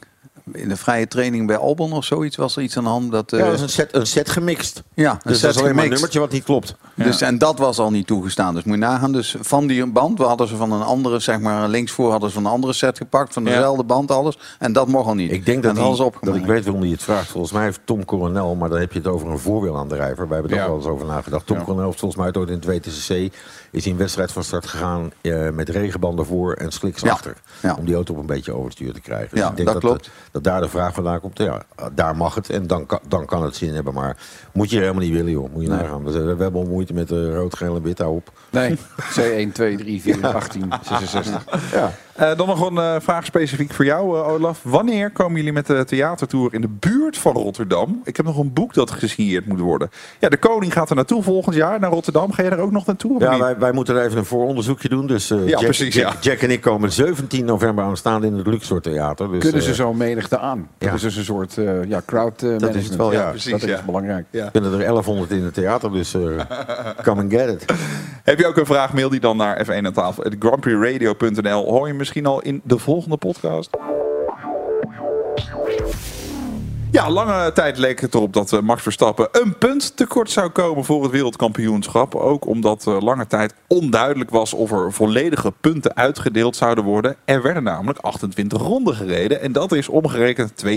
[0.51, 3.11] in de vrije training bij Albon of zoiets, was er iets aan de hand.
[3.11, 4.83] Dat, eh, Ja, dat is een set, een set gemixt.
[4.93, 6.75] ja, een Dus set dat is alleen maar een nummertje wat niet klopt.
[6.95, 8.53] Dus, en dat was al niet toegestaan.
[8.53, 9.11] Dus moet je nagaan.
[9.11, 12.35] Dus van die band, we hadden ze van een andere, zeg maar linksvoor hadden ze
[12.35, 13.33] van een andere set gepakt.
[13.33, 14.37] Van dezelfde band alles.
[14.59, 15.31] En dat mocht al niet.
[15.31, 17.29] Ik denk dat, ze dat ik weet waarom hij het vraagt.
[17.29, 20.27] Volgens mij heeft Tom Coronel, maar dan heb je het over een voorwielaandrijver.
[20.27, 20.63] Wij hebben er Ja.
[20.63, 21.45] ook wel eens over nagedacht.
[21.45, 21.63] Tom Ja.
[21.63, 23.33] Coronel heeft volgens mij ooit in het WTCC
[23.71, 27.11] is hij een wedstrijd van start gegaan eh, met regenbanden voor en sliks Ja.
[27.11, 27.33] achter.
[27.61, 27.75] Ja.
[27.79, 29.29] Om die auto op een beetje overstuur te krijgen.
[29.31, 30.09] Dus Ja, ik denk dat dat, klopt.
[30.31, 31.37] Dat, daar de vraag vandaan komt.
[31.37, 31.61] Ja,
[31.93, 33.93] daar mag het en dan kan, dan kan het zin hebben.
[33.93, 34.17] Maar
[34.53, 35.53] moet je helemaal niet willen, joh.
[35.53, 35.77] Moet je Nee.
[35.77, 36.07] nagaan.
[36.07, 37.99] Eh, we hebben al moeite met de rood, geel en wit.
[37.99, 38.31] Op.
[38.49, 38.77] Nee,
[39.13, 41.71] C1, 2, 3, 4, 18, 66.
[41.73, 41.91] Ja.
[42.17, 44.59] Eh, dan nog een eh, vraag specifiek voor jou, eh, Olaf.
[44.63, 48.01] Wanneer komen jullie met de theatertour in de buurt van Rotterdam?
[48.03, 49.89] Ik heb nog een boek dat gesigneerd moet worden.
[50.19, 52.31] Ja, de koning gaat er naartoe volgend jaar naar Rotterdam.
[52.31, 53.15] Ga je er ook nog naartoe?
[53.15, 55.07] of Ja, wij, wij moeten er even een vooronderzoekje doen.
[55.07, 56.19] Dus eh, Ja, Jack, precies, Jack, ja.
[56.19, 59.31] Jack en ik komen 17 november aanstaande in het Luxor Theater.
[59.31, 60.67] Dus, Kunnen ze zo menigte aan?
[60.77, 60.85] ja.
[60.85, 62.95] Dat is dus een soort eh, ja, crowd eh, het management.
[62.95, 63.29] wel, ja.
[63.29, 63.81] precies, Dat is ja.
[63.85, 64.25] belangrijk.
[64.29, 64.49] Ja.
[64.49, 66.21] kunnen er 1100 in het theater, dus eh,
[67.05, 67.65] come and get it.
[68.23, 70.23] Heb je ook een vraag, mail die dan naar F1 aan tafel.
[70.39, 71.65] grandprixradio.nl.
[71.65, 73.69] Hoor je misschien al in de volgende podcast?
[76.91, 80.85] Ja, lange tijd leek het erop dat eh, Max Verstappen een punt tekort zou komen
[80.85, 82.15] voor het wereldkampioenschap.
[82.15, 87.15] Ook omdat eh, lange tijd onduidelijk was of er volledige punten uitgedeeld zouden worden.
[87.25, 90.69] Er werden namelijk 28 ronden gereden en dat is omgerekend 52%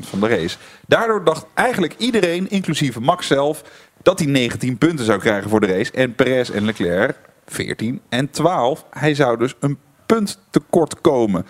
[0.00, 0.56] van de race.
[0.86, 3.62] Daardoor dacht eigenlijk iedereen, inclusief Max zelf,
[4.02, 5.92] dat hij 19 punten zou krijgen voor de race.
[5.92, 8.84] En Perez en Leclerc 14 en 12.
[8.90, 9.78] Hij zou dus een
[10.12, 11.46] punt tekort komen.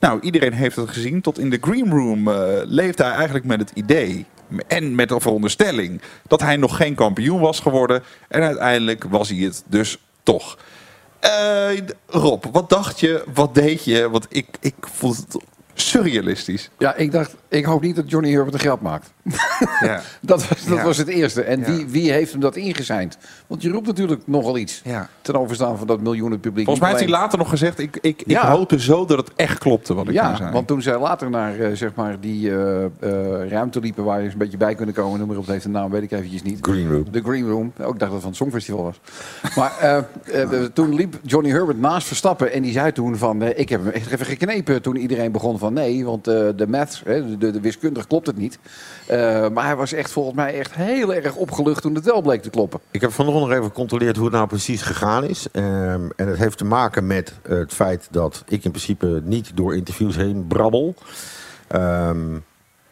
[0.00, 1.20] Nou, iedereen heeft het gezien.
[1.20, 4.26] Tot in de green room eh, leefde hij eigenlijk met het idee
[4.66, 8.02] en met de veronderstelling dat hij nog geen kampioen was geworden.
[8.28, 10.58] En uiteindelijk was hij het dus toch.
[11.20, 11.68] Eh,
[12.06, 13.24] Rob, wat dacht je?
[13.34, 14.10] Wat deed je?
[14.10, 15.42] Want ik, ik vond het
[15.74, 16.70] surrealistisch.
[16.78, 19.12] Ja, ik dacht, ik hoop niet dat Johnny Herbert een geld maakt.
[19.80, 20.00] Ja.
[20.20, 20.84] Dat was, dat Ja.
[20.84, 21.42] was het eerste.
[21.42, 23.18] En wie, wie heeft hem dat ingezeind?
[23.46, 24.80] Want je roept natuurlijk nogal iets.
[24.84, 25.08] Ja.
[25.20, 26.64] Ten overstaan van dat miljoenen publiek.
[26.64, 29.58] Volgens mij heeft hij later nog gezegd: ik, ik, ik hoopte zo dat het echt
[29.58, 30.52] klopte wat ik ja, zei.
[30.52, 32.84] want toen zij later naar eh, zeg maar die eh,
[33.48, 35.64] ruimte liepen waar je eens een beetje bij kunnen komen, noem maar op, het heeft
[35.64, 36.58] een naam, weet ik eventjes niet.
[36.60, 37.04] Green Room.
[37.10, 37.72] De Green Room.
[37.80, 39.00] Ook ik dacht dat het van het Songfestival was.
[39.56, 43.84] maar eh, toen liep Johnny Herbert naast Verstappen en die zei toen van, ik heb
[43.84, 47.60] hem echt even geknepen toen iedereen begon van nee, want de math, hè, de, de
[47.60, 48.58] wiskundig klopt het niet.
[49.18, 52.42] Eh, maar hij was echt volgens mij echt heel erg opgelucht toen het wel bleek
[52.42, 52.80] te kloppen.
[52.90, 55.46] Ik heb vanochtend nog even gecontroleerd hoe het nou precies gegaan is.
[55.52, 59.76] Ehm, en het heeft te maken met het feit dat ik in principe niet door
[59.76, 60.94] interviews heen brabbel.
[61.68, 62.32] Ehm,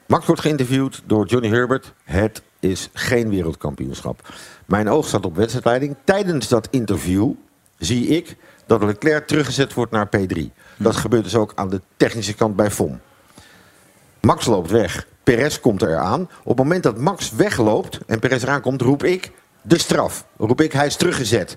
[0.06, 1.92] Max wordt geïnterviewd door Johnny Herbert.
[2.04, 4.28] Het is geen wereldkampioenschap.
[4.64, 5.96] Mijn oog staat op wedstrijdleiding.
[6.04, 7.32] Tijdens dat interview
[7.78, 8.36] zie ik
[8.66, 10.52] dat Leclerc teruggezet wordt naar P3.
[10.76, 13.00] Dat gebeurt dus ook aan de technische kant bij FOM.
[14.20, 15.06] Max loopt weg.
[15.26, 16.20] Perez komt eraan.
[16.20, 19.30] Op het moment dat Max wegloopt en Perez eraan komt, roep ik...
[19.62, 20.26] de straf.
[20.36, 21.56] Roep ik, hij is teruggezet.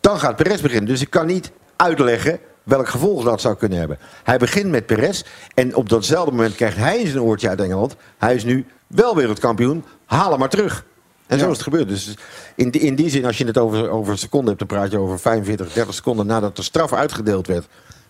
[0.00, 0.88] Dan gaat Perez beginnen.
[0.88, 3.98] Dus ik kan niet uitleggen welk gevolg dat zou kunnen hebben.
[4.24, 5.22] Hij begint met Perez
[5.54, 7.96] en op datzelfde moment krijgt hij zijn oortje uit Engeland.
[8.18, 10.84] Hij is nu wel wereldkampioen, haal hem maar terug.
[11.26, 11.88] En zo is het gebeurd.
[11.88, 12.14] Dus
[12.56, 14.90] in die, in die zin, als je het over, over een seconde hebt, dan praat
[14.90, 17.66] je over 45, 30 seconden nadat de straf uitgedeeld werd.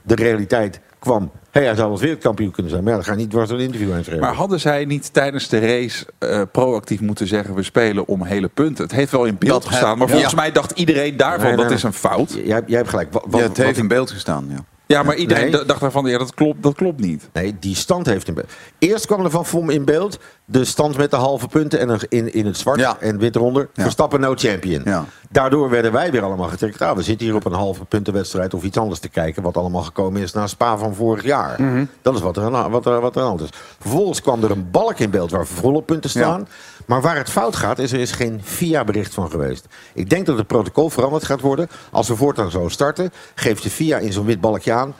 [0.07, 1.31] De realiteit kwam.
[1.51, 2.83] Hé, hij zou wel wereldkampioen kunnen zijn.
[2.85, 4.27] Maar ja, dan ga je niet dwars door een interview heen schrijven.
[4.27, 7.55] Maar hadden zij niet tijdens de race eh, proactief moeten zeggen...
[7.55, 8.85] we spelen om hele punten?
[8.85, 9.88] Het heeft wel in beeld Dat gestaan.
[9.88, 10.37] heb- Maar volgens ja.
[10.37, 11.38] mij dacht iedereen daarvan...
[11.40, 11.77] Nee, nee, dat nee.
[11.77, 12.33] is een fout.
[12.33, 13.12] Jij, jij hebt gelijk.
[13.12, 14.64] Wat, wat, Ja, het wat heeft in beeld gestaan, ja.
[14.87, 15.64] Ja, maar iedereen Nee.
[15.64, 16.07] dacht daarvan...
[16.07, 17.29] ja, dat klopt, dat klopt niet.
[17.33, 18.51] Nee, die stand heeft in beeld.
[18.79, 22.33] Eerst kwam er van VOM in beeld de stand met de halve punten en in,
[22.33, 22.97] in het zwart Ja.
[23.01, 23.68] en wit eronder.
[23.75, 23.83] Ja.
[23.83, 24.83] Verstappen no champion.
[24.85, 25.05] Ja.
[25.31, 26.83] Daardoor werden wij weer allemaal getrekt.
[26.83, 29.42] Ah, we zitten hier op een halve puntenwedstrijd of iets anders te kijken.
[29.42, 31.62] Wat allemaal gekomen is na Spa van vorig jaar.
[31.62, 31.85] Mhm.
[32.03, 33.59] Dat is wat er, aan, wat, er, wat er aan de hand is.
[33.81, 36.49] Vervolgens kwam er een balk in beeld waar volle punten staan.
[36.87, 39.66] Maar waar het fout gaat, is er is geen FIA-bericht van geweest.
[39.94, 41.68] Ik denk dat het protocol veranderd gaat worden.
[41.90, 44.94] Als we voortaan zo starten, geeft de FIA in zo'n wit balkje aan.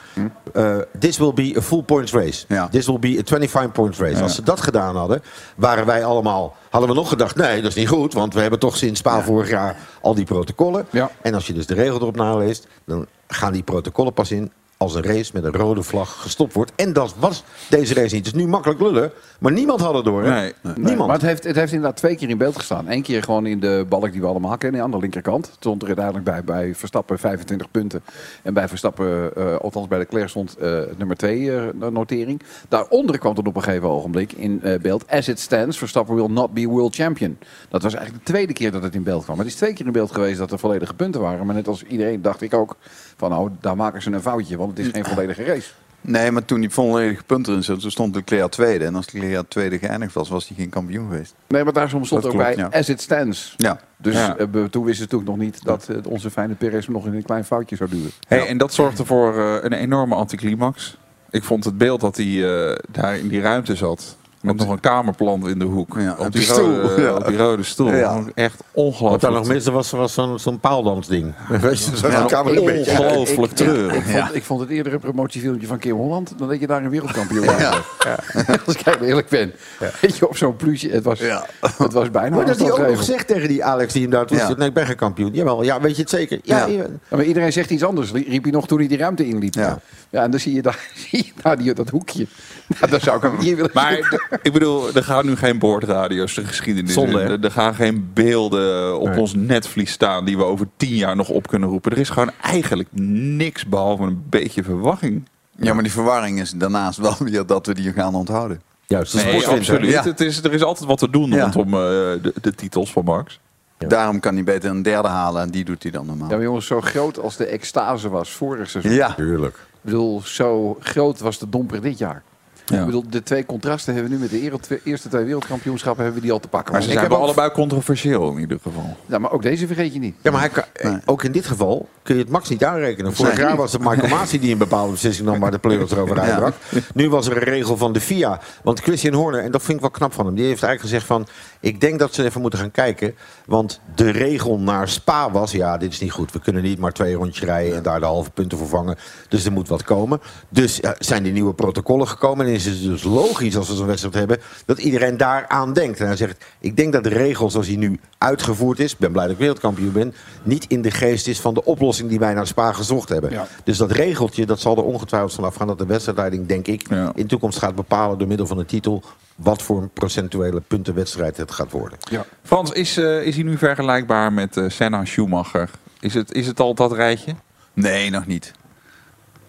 [0.53, 2.45] eh, this will be a full points race.
[2.49, 2.69] Ja.
[2.69, 4.23] This will be a 25 points race.
[4.23, 5.23] Als ze dat gedaan hadden,
[5.57, 6.57] waren wij allemaal.
[6.71, 8.13] Hadden we nog gedacht, nee, dat is niet goed.
[8.13, 10.87] Want we hebben toch sinds Spa vorig jaar al die protocollen.
[11.23, 14.53] En als je dus de regel erop naleest, dan gaan die protocollen pas in
[14.85, 16.73] als een race met een rode vlag gestopt wordt.
[16.77, 18.27] En dat was deze race niet.
[18.27, 20.23] Het is nu makkelijk lullen, maar niemand had het door.
[20.23, 20.31] Hè?
[20.31, 20.53] Nee.
[20.77, 21.07] Niemand.
[21.07, 22.91] Maar het heeft, het heeft inderdaad twee keer in beeld gestaan.
[22.91, 25.47] Eén keer gewoon in de balk die we allemaal kennen, aan de linkerkant.
[25.47, 28.03] Het stond er uiteindelijk bij, bij Verstappen 25 punten.
[28.43, 31.51] En bij Verstappen, eh, althans bij de Claire stond eh, nummer 2
[31.91, 32.43] notering.
[32.69, 35.11] Daaronder kwam het op een gegeven ogenblik in eh, beeld.
[35.11, 37.39] As it stands, Verstappen will not be world champion.
[37.69, 39.37] Dat was eigenlijk de tweede keer dat het in beeld kwam.
[39.37, 41.47] Maar het is twee keer in beeld geweest dat er volledige punten waren.
[41.47, 42.77] Maar net als iedereen dacht ik ook
[43.17, 44.57] van nou, daar maken ze een foutje.
[44.57, 45.71] Want het is geen volledige race.
[46.01, 48.85] Nee, maar toen die volledige punten erin zat, toen stond Leclerc tweede.
[48.85, 51.35] En als Leclerc tweede geëindigd was, was hij geen kampioen geweest.
[51.49, 52.69] Nee, maar daar stond Dat ook klopt, bij ja.
[52.79, 53.55] as it stands.
[53.57, 53.81] Ja.
[53.97, 54.37] Dus Ja.
[54.37, 57.15] eh, we- toen wisten ze natuurlijk nog niet dat eh, onze fijne Perez nog in
[57.15, 58.11] een klein foutje zou duwen.
[58.29, 60.97] Hey, En dat zorgde voor eh, een enorme anticlimax.
[61.31, 62.27] Ik vond het beeld dat hij
[62.71, 64.17] eh, daar in die ruimte zat.
[64.45, 65.95] Met nog een kamerplant in de hoek.
[65.99, 67.15] Ja, op, die stoel, rode, ja.
[67.15, 67.93] op die rode stoel.
[67.95, 68.23] Ja.
[68.35, 69.33] Echt Wat daar ongelooflijk.
[69.35, 71.35] nog miste was, was zo'n zo'n paaldansding.
[71.61, 72.91] Weet je, zo'n Ja, kamer een beetje.
[72.91, 74.05] ongelooflijk Ik, treurig.
[74.11, 76.91] vond, ik vond het eerder een promotiefilmpje van Kim Holland dan dat je daar een
[76.91, 77.63] wereldkampioen was.
[78.67, 79.53] Als ik heel eerlijk ben.
[80.01, 80.89] Weet je, op zo'n pluche.
[80.89, 81.47] Het was, Ja.
[81.77, 84.27] het was bijna Maar dat hij ook nog gezegd tegen die Alex die hem daar
[84.27, 84.47] toe Ja.
[84.47, 84.57] zit.
[84.57, 85.33] Nee, ik ben geen kampioen.
[85.33, 86.39] Jawel, ja, weet je het zeker?
[86.43, 86.67] Ja, Ja.
[86.67, 86.83] ja.
[87.09, 89.55] Ja, maar iedereen zegt iets anders, riep hij nog toen hij die ruimte inliep.
[89.55, 89.79] Ja.
[90.11, 92.27] Ja, en dan zie je daar, zie je daar die, dat hoekje.
[92.67, 96.35] Nou, daar zou ik hem hier willen Maar ik bedoel, er gaan nu geen boordradio's
[96.35, 97.29] de geschiedenis Zonde, in.
[97.31, 99.19] Er, er gaan geen beelden op Nee.
[99.19, 101.93] ons netvlies staan die we over tien jaar nog op kunnen roepen.
[101.93, 102.89] Er is gewoon eigenlijk
[103.37, 105.29] niks behalve een beetje verwachting.
[105.59, 108.61] Ja, maar die verwarring is daarnaast wel weer dat we die gaan onthouden.
[108.87, 109.91] Juist, Nee, absoluut.
[109.91, 110.03] Ja.
[110.03, 111.43] Het is, er is altijd wat te doen Ja.
[111.43, 111.81] rondom eh,
[112.23, 113.41] de, de titels van Max.
[113.79, 113.89] Ja.
[113.89, 116.29] Daarom kan hij beter een derde halen en die doet hij dan normaal.
[116.29, 118.93] Ja, maar jongens, zo groot als de extase was vorig seizoen.
[118.93, 119.55] Ja, Tuurlijk.
[119.57, 122.23] Ik bedoel, zo groot was de domper dit jaar.
[122.67, 122.79] Ja.
[122.81, 124.31] Ik bedoel, de twee contrasten hebben we nu met
[124.69, 126.73] de eerste twee wereldkampioenschappen hebben we die al te pakken.
[126.73, 128.97] Maar ze Ik zijn ook- allebei controversieel in ieder geval.
[129.07, 130.15] Ja, maar ook deze vergeet je niet.
[130.23, 131.01] Ja, maar hij kan, eh, Nee.
[131.05, 133.15] ook in dit geval kun je het Max niet aanrekenen.
[133.15, 136.21] Vorig jaar was het Michael Masi die een bepaalde beslissing nam waar de players erover
[136.21, 136.55] uitbrak.
[136.95, 138.41] Nu was er een regel van de FIA.
[138.63, 141.07] Want Christian Horner, en dat vind ik wel knap van hem, die heeft eigenlijk gezegd
[141.07, 141.27] van...
[141.65, 143.15] ik denk dat ze even moeten gaan kijken.
[143.47, 146.33] Want de regel naar Spa was, ja, dit is niet goed.
[146.33, 148.97] We kunnen niet maar twee rondjes rijden en daar de halve punten voor vangen.
[149.29, 150.21] Dus er moet wat komen.
[150.49, 152.47] Dus zijn die nieuwe protocollen gekomen.
[152.47, 154.39] En is het dus logisch als we zo'n wedstrijd hebben...
[154.65, 156.01] dat iedereen daaraan denkt.
[156.01, 158.93] En hij zegt, ik denk dat de regel zoals die nu uitgevoerd is...
[158.93, 160.15] ik ben blij dat ik wereldkampioen ben...
[160.43, 163.31] niet in de geest is van de oplossing die wij naar Spa gezocht hebben.
[163.31, 163.47] Ja.
[163.65, 165.67] Dus dat regeltje, dat zal er ongetwijfeld vanaf gaan...
[165.67, 167.13] dat de wedstrijdleiding, denk ik, Ja.
[167.15, 168.19] in de toekomst gaat bepalen...
[168.19, 169.03] door middel van een titel...
[169.35, 171.99] wat voor een procentuele puntenwedstrijd het gaat worden.
[172.11, 172.25] Ja.
[172.43, 175.71] Frans, is, eh, is hij nu vergelijkbaar met eh, Senna Schumacher?
[176.01, 177.35] Is het, is het al dat rijtje?
[177.73, 178.53] nee, nog niet.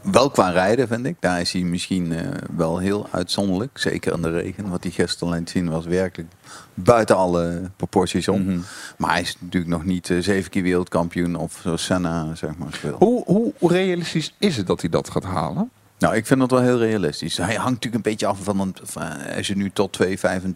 [0.02, 1.16] Wel qua rijden, vind ik.
[1.20, 3.78] Daar is hij misschien eh, wel heel uitzonderlijk.
[3.78, 4.70] Zeker in de regen.
[4.70, 6.32] Wat hij gisteren liet zien was werkelijk
[6.74, 8.42] buiten alle proporties om.
[8.42, 8.60] Mhm.
[8.98, 12.80] Maar hij is natuurlijk nog niet zeven keer wereldkampioen of zoals Senna, zeg maar.
[12.98, 15.72] Hoe, hoe realistisch is het dat hij dat gaat halen?
[15.98, 17.38] Nou, ik vind het wel heel realistisch.
[17.38, 19.04] Hij hangt natuurlijk een beetje af van, een, van
[19.36, 20.08] als je nu tot 2,25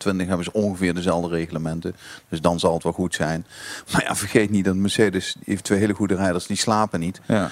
[0.03, 1.95] hebben ze ongeveer dezelfde reglementen.
[2.29, 3.45] Dus dan zal het wel goed zijn.
[3.91, 7.21] Maar ja, vergeet niet dat Mercedes die heeft twee hele goede rijders, die slapen niet.
[7.25, 7.49] Ja.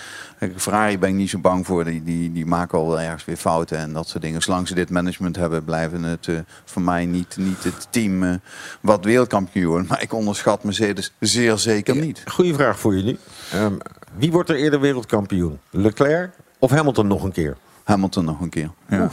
[0.55, 1.83] Ferrari ben ik niet zo bang voor.
[1.83, 4.41] Die, die, die maken al wel ergens weer fouten en dat soort dingen.
[4.41, 8.33] Zolang ze dit management hebben, blijven het eh, voor mij niet, niet het team eh,
[8.81, 9.87] wat wereldkampioen wordt.
[9.87, 12.23] Maar ik onderschat Mercedes zeer zeker niet.
[12.25, 13.19] Goeie vraag voor jullie.
[13.51, 13.73] Ehm,
[14.15, 15.59] wie wordt er eerder wereldkampioen?
[15.69, 17.57] Leclerc of Hamilton nog een keer?
[17.87, 18.69] Hamilton nog een keer.
[18.89, 19.09] Ja.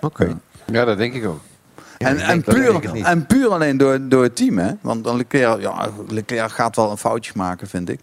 [0.00, 0.38] Oké.
[0.72, 1.40] ja, dat denk ik ook.
[1.98, 4.72] En, puur, en puur alleen door, door het team, hè?
[4.80, 8.00] Want dan Leclerc, ja, Leclerc gaat wel een foutje maken, vind ik.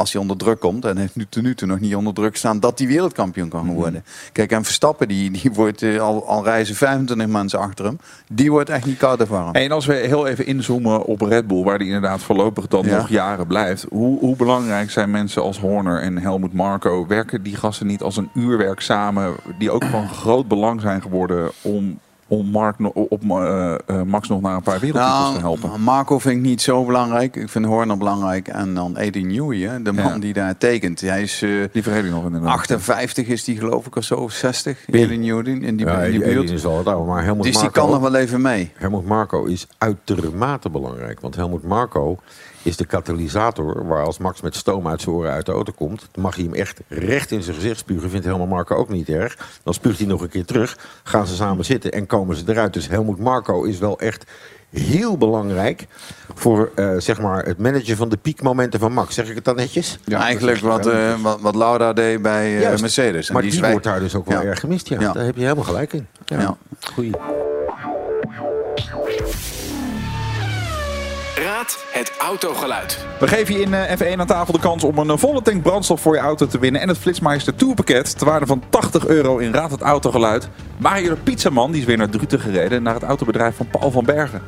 [0.00, 0.84] Als hij onder druk komt.
[0.84, 3.64] En heeft nu ten nu toe nog niet onder druk staan dat hij wereldkampioen kan
[3.66, 3.74] Mhm.
[3.74, 4.04] worden.
[4.32, 7.98] Kijk, en Verstappen, die, die wordt eh, al, al reizen 25 mensen achter hem.
[8.32, 9.52] Die wordt echt niet koud ervan.
[9.52, 12.96] En als we heel even inzoomen op Red Bull, waar die inderdaad voorlopig dan Ja.
[12.96, 13.86] nog jaren blijft.
[13.90, 17.06] Hoe, hoe belangrijk zijn mensen als Horner en Helmut Marko?
[17.06, 21.50] Werken die gasten niet als een uurwerk samen, die ook van groot belang zijn geworden
[21.62, 21.98] om,
[22.30, 25.68] om Mark, op, eh, eh, Max nog naar een paar wereldtitels te helpen?
[25.68, 27.36] Nou, Marco vind ik niet zo belangrijk.
[27.36, 28.48] Ik vind Horner belangrijk.
[28.48, 30.18] En dan Eddie Newey, hè, de man Ja.
[30.18, 31.00] die daar tekent.
[31.00, 32.50] Hij is eh, Die vergeet ik nog inderdaad.
[32.50, 34.78] 58 is die geloof ik of zo, of 60.
[34.86, 35.02] Wie?
[35.02, 36.50] Eddie Newey in die, Ja, in die die buurt.
[36.50, 37.80] is al wat ouder, maar Helmut Dus die Marko...
[37.80, 38.70] kan nog wel even mee.
[38.74, 41.20] Helmut Marko is uitermate belangrijk.
[41.20, 42.18] Want Helmut Marko
[42.62, 46.08] is de katalysator waar als Max met stoom uit zijn oren uit de auto komt,
[46.12, 48.10] dan mag hij hem echt recht in zijn gezicht spugen.
[48.10, 49.58] Vindt Helmut Marko ook niet erg.
[49.62, 52.72] Dan spuugt hij nog een keer terug, gaan ze samen zitten en komen ze eruit.
[52.72, 54.24] Dus Helmut Marko is wel echt
[54.70, 55.86] heel belangrijk
[56.34, 59.14] voor eh, zeg maar het managen van de piekmomenten van Max.
[59.14, 59.98] Zeg ik het dan netjes?
[60.08, 62.72] Eigenlijk wat, eh, wat, wat Lauda deed bij eh.
[62.72, 64.46] En maar die wordt daar dus ook wel Ja.
[64.48, 64.88] erg gemist.
[64.88, 65.00] Ja.
[65.00, 65.12] Ja.
[65.12, 66.06] Daar heb je helemaal gelijk in.
[66.24, 66.56] Ja.
[66.80, 67.12] Goeie.
[71.78, 72.98] Het autogeluid.
[73.20, 75.62] We geven je in eh, F1 aan tafel de kans om een eh, volle tank
[75.62, 76.80] brandstof voor je auto te winnen.
[76.80, 80.48] En het Flitsmeister Tourpakket ter waarde van 80 euro in Raad het Autogeluid.
[80.76, 82.82] Mario de Pizzaman die is weer naar Druten gereden.
[82.82, 84.42] Naar het autobedrijf van Paul van Bergen.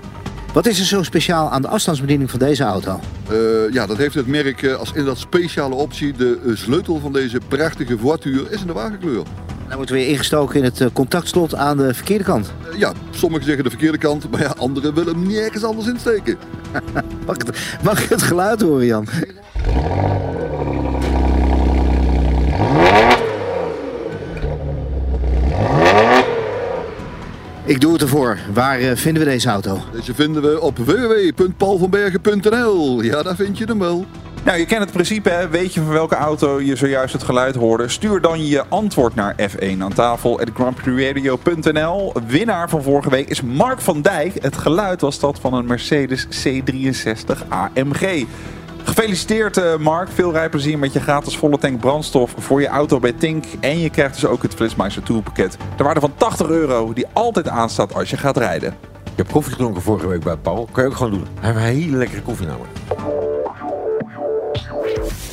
[0.52, 3.00] Wat is er zo speciaal aan de afstandsbediening van deze auto?
[3.28, 3.36] Eh,
[3.72, 6.12] ja, dat heeft het merk als inderdaad speciale optie.
[6.12, 9.22] De sleutel van deze prachtige voituur is in de wagenkleur.
[9.68, 12.52] Dan wordt weer ingestoken in het contactslot aan de verkeerde kant.
[12.76, 16.38] Ja, sommigen zeggen de verkeerde kant, maar ja, anderen willen hem nergens anders insteken.
[17.26, 19.06] Mag het, mag het geluid horen, Jan?
[27.64, 28.38] Ik doe het ervoor.
[28.52, 29.78] Waar eh, vinden we deze auto?
[29.92, 33.02] Deze vinden we op www.paulvanbergen.nl.
[33.02, 34.06] Ja, daar vind je hem wel.
[34.44, 37.88] Nou, je kent het principe, weet je van welke auto je zojuist het geluid hoorde?
[37.88, 42.12] Stuur dan je antwoord naar F1 aan tafel grandprixradio.nl.
[42.26, 44.42] Winnaar van vorige week is Mark van Dijk.
[44.42, 48.24] Het geluid was dat van een Mercedes C63 AMG.
[48.82, 53.12] Gefeliciteerd eh, Mark, veel rijplezier met je gratis volle tank brandstof voor je auto bij
[53.12, 53.44] Tink.
[53.60, 55.56] En je krijgt dus ook het Flitsmeister Tourpakket.
[55.76, 58.74] De waarde van 80 euro die altijd aanstaat als je gaat rijden.
[59.04, 60.68] Ik heb koffie gedronken vorige week bij Paul.
[60.72, 61.26] Kan je ook gewoon doen.
[61.40, 62.70] Hij heeft een hele lekkere koffie namelijk.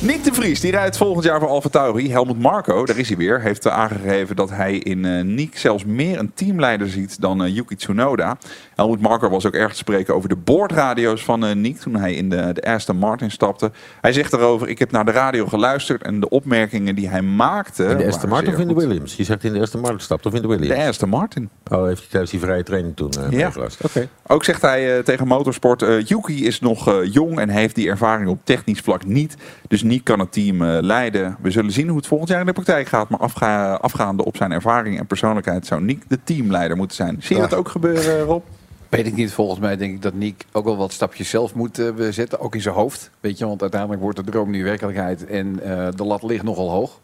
[0.02, 1.92] Nick de Vries, die rijdt volgend jaar voor Alfa.
[1.94, 6.18] Helmut Marko, daar is hij weer, heeft aangegeven dat hij in eh Nick zelfs meer
[6.18, 8.38] een teamleider ziet dan eh, Yuki Tsunoda.
[8.80, 12.14] Helmut Marko was ook erg te spreken over de boordradio's van eh Nick toen hij
[12.14, 13.70] in de, de Aston Martin stapte.
[14.00, 17.84] Hij zegt daarover, ik heb naar de radio geluisterd en de opmerkingen die hij maakte...
[17.84, 18.74] In de Aston Martin of in de.
[18.74, 19.16] Williams?
[19.16, 20.88] Je zegt in de Aston Martin stapt of in de De Williams?
[20.88, 21.50] Aston Martin.
[21.72, 23.44] Oh, heeft hij tijdens die vrije training toen uh, Ja.
[23.44, 23.88] meegeluisterd?
[23.96, 24.08] Oké.
[24.26, 28.28] Ook zegt hij eh, tegen Motorsport, eh Yuki is nog jong en heeft die ervaring
[28.28, 29.36] op technisch vlak niet.
[29.68, 31.36] Dus Nick kan het team leiden.
[31.42, 33.08] We zullen zien hoe het volgend jaar in de praktijk gaat.
[33.08, 37.16] Maar afga afgaande op zijn ervaring en persoonlijkheid zou Nick de teamleider moeten zijn.
[37.20, 38.42] Zie je dat ook gebeuren, Rob?
[38.90, 39.32] Weet ik niet.
[39.32, 42.40] Volgens mij denk ik dat Nick ook wel wat stapjes zelf moet eh, zetten.
[42.40, 43.10] Ook in zijn hoofd.
[43.20, 45.26] Weet je, want uiteindelijk wordt de droom nu werkelijkheid.
[45.26, 46.98] En eh, de lat ligt nogal hoog.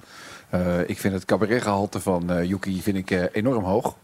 [0.50, 3.96] Eh, ik vind het cabaretgehalte van Yuki vind ik, enorm hoog.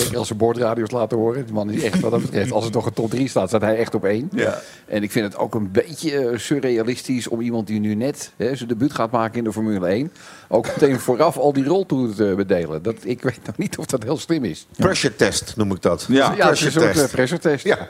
[0.00, 1.46] Zeker als ze boordradio's laten horen.
[1.46, 2.52] De man is echt wat dat betreft.
[2.52, 4.28] Als het nog een top 3 staat, staat hij echt op één.
[4.32, 4.60] Ja.
[4.86, 8.56] En ik vind het ook een beetje eh, surrealistisch om iemand die nu net hè,
[8.56, 10.12] zijn debuut gaat maken in de Formule 1.
[10.48, 12.82] Ook meteen vooraf al die rol toe te bedelen.
[12.82, 14.66] Dat, ik weet nog niet of dat heel slim is.
[14.76, 16.04] Pressure test noem ik dat.
[16.08, 16.32] Ja.
[16.36, 17.04] Ja, het is een soort test.
[17.04, 17.64] eh, pressure test.
[17.64, 17.88] Ja.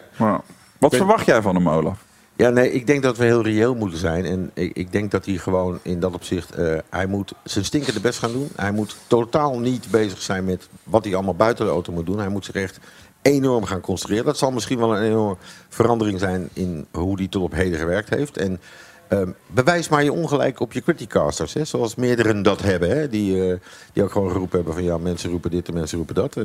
[0.78, 1.98] Wat verwacht jij van hem, Olaf?
[2.36, 4.24] Ja, nee, ik denk dat we heel reëel moeten zijn.
[4.24, 6.50] En ik, ik denk dat hij gewoon in dat opzicht...
[6.54, 8.48] eh, hij moet zijn stinkende best gaan doen.
[8.56, 12.18] Hij moet totaal niet bezig zijn met wat hij allemaal buiten de auto moet doen.
[12.18, 12.78] Hij moet zich echt
[13.22, 14.24] enorm gaan concentreren.
[14.24, 15.36] Dat zal misschien wel een enorme
[15.68, 18.36] verandering zijn in hoe hij tot op heden gewerkt heeft.
[18.36, 18.60] En
[19.12, 21.54] ehm, bewijs maar je ongelijk op je criticasters.
[21.54, 22.88] Hè, zoals meerdere dat hebben.
[22.88, 23.58] Hè, die, eh,
[23.92, 26.36] die ook gewoon geroepen hebben van ja, mensen roepen dit en mensen roepen dat.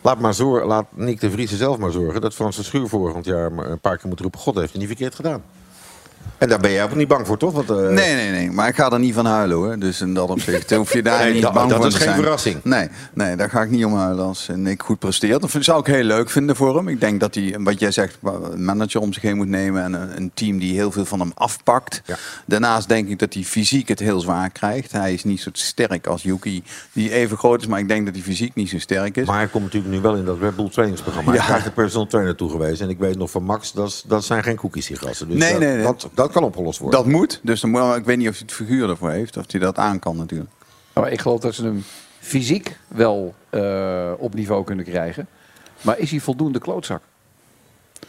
[0.00, 3.24] Laat, maar zor laat Nick de Vries zelf maar zorgen dat Frans de Schuur volgend
[3.24, 4.40] jaar een paar keer moet roepen...
[4.40, 5.42] God heeft het niet verkeerd gedaan.
[6.38, 7.52] En daar ben jij ook niet bang voor, toch?
[7.52, 8.50] Want, eh, Nee, nee, nee.
[8.50, 9.78] Maar ik ga er niet van huilen hoor.
[9.78, 12.00] Dus in dat opzicht hoef je daar Nee, niet dat- bang dat voor is te
[12.00, 12.60] geen verrassing.
[12.62, 15.40] Nee, nee, daar ga ik niet om huilen als Nick goed presteert.
[15.40, 16.88] Dat zou ik heel leuk vinden voor hem.
[16.88, 19.82] Ik denk dat hij, wat jij zegt, een manager om zich heen moet nemen.
[19.82, 22.02] En een, een team die heel veel van hem afpakt.
[22.04, 22.16] Ja.
[22.46, 24.92] Daarnaast denk ik dat hij fysiek het heel zwaar krijgt.
[24.92, 27.66] Hij is niet zo sterk als Yuki, die even groot is.
[27.66, 29.26] Maar ik denk dat hij fysiek niet zo sterk is.
[29.26, 31.32] Maar hij komt natuurlijk nu wel in dat Red Bull trainingsprogramma.
[31.32, 31.38] Ja.
[31.38, 32.84] Hij krijgt de personal trainer toegewezen.
[32.84, 35.28] En ik weet nog van Max, dat, dat zijn geen cookies die gasten.
[35.28, 35.84] Dus Nee, dat, nee, nee.
[36.14, 37.00] Dat kan opgelost worden.
[37.00, 37.40] Dat moet.
[37.42, 39.36] Dus dan moet, ik weet niet of hij het figuur ervoor heeft.
[39.36, 40.50] Of hij dat aan kan natuurlijk.
[40.92, 41.84] Maar ik geloof dat ze hem
[42.18, 45.28] fysiek wel eh, op niveau kunnen krijgen.
[45.80, 47.02] Maar is hij voldoende klootzak?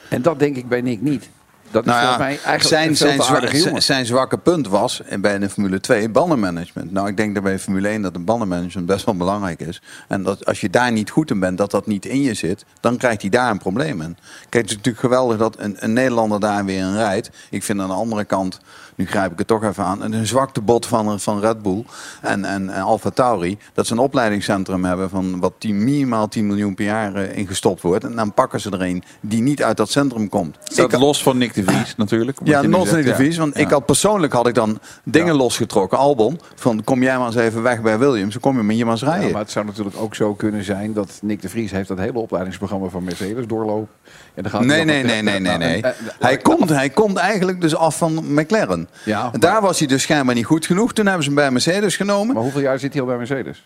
[0.09, 1.29] En dat denk ik bij Nick niet.
[1.75, 5.39] Dat is Nou ja, mij eigenlijk zijn, een zijn, zijn, zwakke punt was en bij
[5.39, 6.91] de Formule 2 bandenmanagement.
[6.91, 9.81] Nou, ik denk dat bij Formule 1 dat de bandenmanagement best wel belangrijk is.
[10.07, 12.65] En dat als je daar niet goed in bent, dat dat niet in je zit,
[12.79, 14.17] dan krijgt hij daar een probleem in.
[14.49, 17.29] Kijk, het is natuurlijk geweldig dat een, een Nederlander daar weer in rijdt.
[17.49, 18.59] Ik vind aan de andere kant,
[18.95, 21.85] nu grijp ik het toch even aan, een zwaktebod van, van Red Bull
[22.21, 26.47] en, en, en Alfa Tauri, dat ze een opleidingscentrum hebben van wat 10, minimaal 10
[26.47, 28.03] miljoen per jaar eh, ingestopt wordt.
[28.03, 30.57] En dan pakken ze er een die niet uit dat centrum komt.
[30.63, 32.37] Staat Ik- los van Nick de Vries natuurlijk.
[32.43, 33.15] ja, de.
[33.15, 33.37] Vries.
[33.37, 35.97] Want ik had persoonlijk had ik dan dingen losgetrokken.
[35.97, 38.31] Albon, van kom jij maar eens even weg bij Williams.
[38.31, 39.31] Dan kom je met je maar eens rijden.
[39.31, 42.19] Maar het zou natuurlijk ook zo kunnen zijn dat Nick de Vries heeft dat hele
[42.19, 43.87] opleidingsprogramma van Mercedes doorlopen.
[44.33, 45.81] En dan gaat Nee, nee, nee, nee, nee, nee.
[45.81, 48.89] Eh, eh, Hij komt, hij komt eigenlijk dus af van McLaren.
[49.03, 50.93] Ja, Daar was hij dus schijnbaar niet goed genoeg.
[50.93, 52.33] Toen hebben ze hem bij Mercedes genomen.
[52.33, 53.65] Maar hoeveel jaar zit hij al bij Mercedes?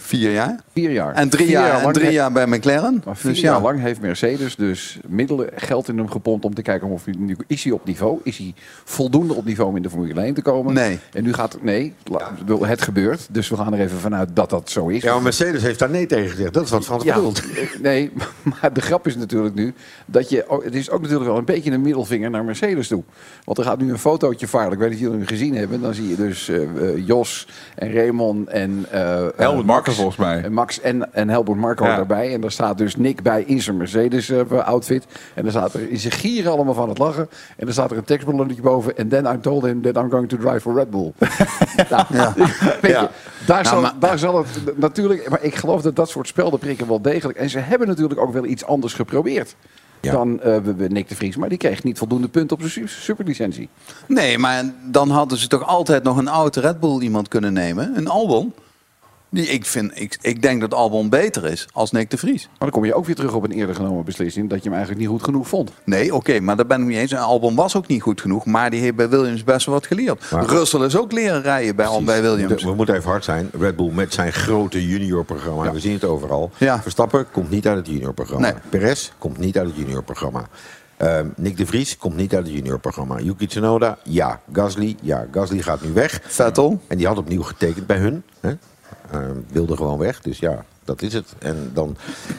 [0.00, 0.60] Vier jaar.
[0.72, 1.14] Vier jaar.
[1.14, 3.02] En drie, Vier jaar, en drie jaar bij McLaren.
[3.04, 3.60] Maar vier Dus jaar ja.
[3.62, 7.36] lang heeft Mercedes dus middelen, geld in hem gepompt om te kijken of hij, nu-
[7.46, 8.20] is hij op niveau.
[8.22, 10.74] Is hij voldoende op niveau om in de Formule 1 te komen?
[10.74, 10.98] Nee.
[11.12, 13.26] En nu gaat nee, ik bedoel, het gebeurt.
[13.30, 15.02] Dus we gaan er even vanuit dat dat zo is.
[15.02, 16.52] Ja, maar Mercedes heeft daar nee tegen gezegd.
[16.54, 17.38] Dat is wat Frans Ja, bedoelt.
[17.50, 18.10] eh, nee,
[18.60, 19.74] maar de grap is natuurlijk nu
[20.06, 20.60] dat je.
[20.64, 23.02] Het is ook natuurlijk wel een beetje een middelvinger naar Mercedes toe.
[23.44, 24.72] Want er gaat nu een fotootje varen.
[24.72, 25.80] Ik weet niet of jullie hem gezien hebben.
[25.80, 28.86] Dan zie je dus eh, eh, Jos en Raymond en.
[28.90, 29.96] eh, eh, Helmut Max.
[30.00, 30.42] Volgens mij.
[30.42, 31.96] En Max en, en Helmut Marco Ja.
[31.96, 32.34] daarbij.
[32.34, 35.06] En daar staat dus Nick bij in zijn Mercedes-outfit.
[35.34, 37.28] en dan staat er in zijn gieren allemaal van het lachen.
[37.56, 38.96] En dan staat er een tekstballonnetje boven.
[38.96, 41.12] En then I told him that I'm going to drive for Red Bull.
[41.90, 42.32] nou,
[42.80, 43.08] weet je,
[43.46, 45.28] daar, zal, maar- daar zal het natuurlijk...
[45.28, 47.38] Maar ik geloof dat dat soort speldenprikken wel degelijk...
[47.38, 49.54] En ze hebben natuurlijk ook wel iets anders geprobeerd.
[50.00, 50.12] Ja.
[50.12, 50.56] Dan eh,
[50.88, 51.36] Nick de Vries.
[51.36, 53.68] Maar die kreeg niet voldoende punten op zijn su- superlicentie.
[54.06, 57.92] Nee, maar dan hadden ze toch altijd nog een oude Red Bull iemand kunnen nemen.
[57.96, 58.52] Een Albon.
[59.30, 62.44] Die, ik, vind, ik, ik denk dat Albon beter is als Nick de Vries.
[62.46, 64.48] Maar dan kom je ook weer terug op een eerder genomen beslissing...
[64.48, 65.70] dat je hem eigenlijk niet goed genoeg vond.
[65.84, 67.12] Nee, oké, maar daar ben ik niet eens.
[67.12, 69.86] En Albon was ook niet goed genoeg, maar die heeft bij Williams best wel wat
[69.86, 70.30] geleerd.
[70.30, 72.62] Maar- Russell is ook leren rijden bij, bij Williams.
[72.64, 73.50] We moeten even hard zijn.
[73.58, 75.72] Red Bull met zijn grote juniorprogramma.
[75.72, 76.50] We zien het overal.
[76.56, 76.82] Ja.
[76.82, 78.50] Verstappen komt niet uit het juniorprogramma.
[78.50, 78.60] Nee.
[78.68, 80.48] Perez komt niet uit het juniorprogramma.
[80.96, 83.18] Ehm Nick de Vries komt niet uit het juniorprogramma.
[83.18, 84.40] Yuki Tsunoda, ja.
[84.52, 85.26] Gasly, ja.
[85.32, 86.20] Gasly gaat nu weg.
[86.26, 86.80] Vettel.
[86.86, 88.22] En die had opnieuw getekend bij hun.
[88.40, 88.52] Hè?
[89.10, 90.20] Ehm, wilde gewoon weg.
[90.20, 91.34] Dus ja, dat is het.
[91.38, 91.96] En dan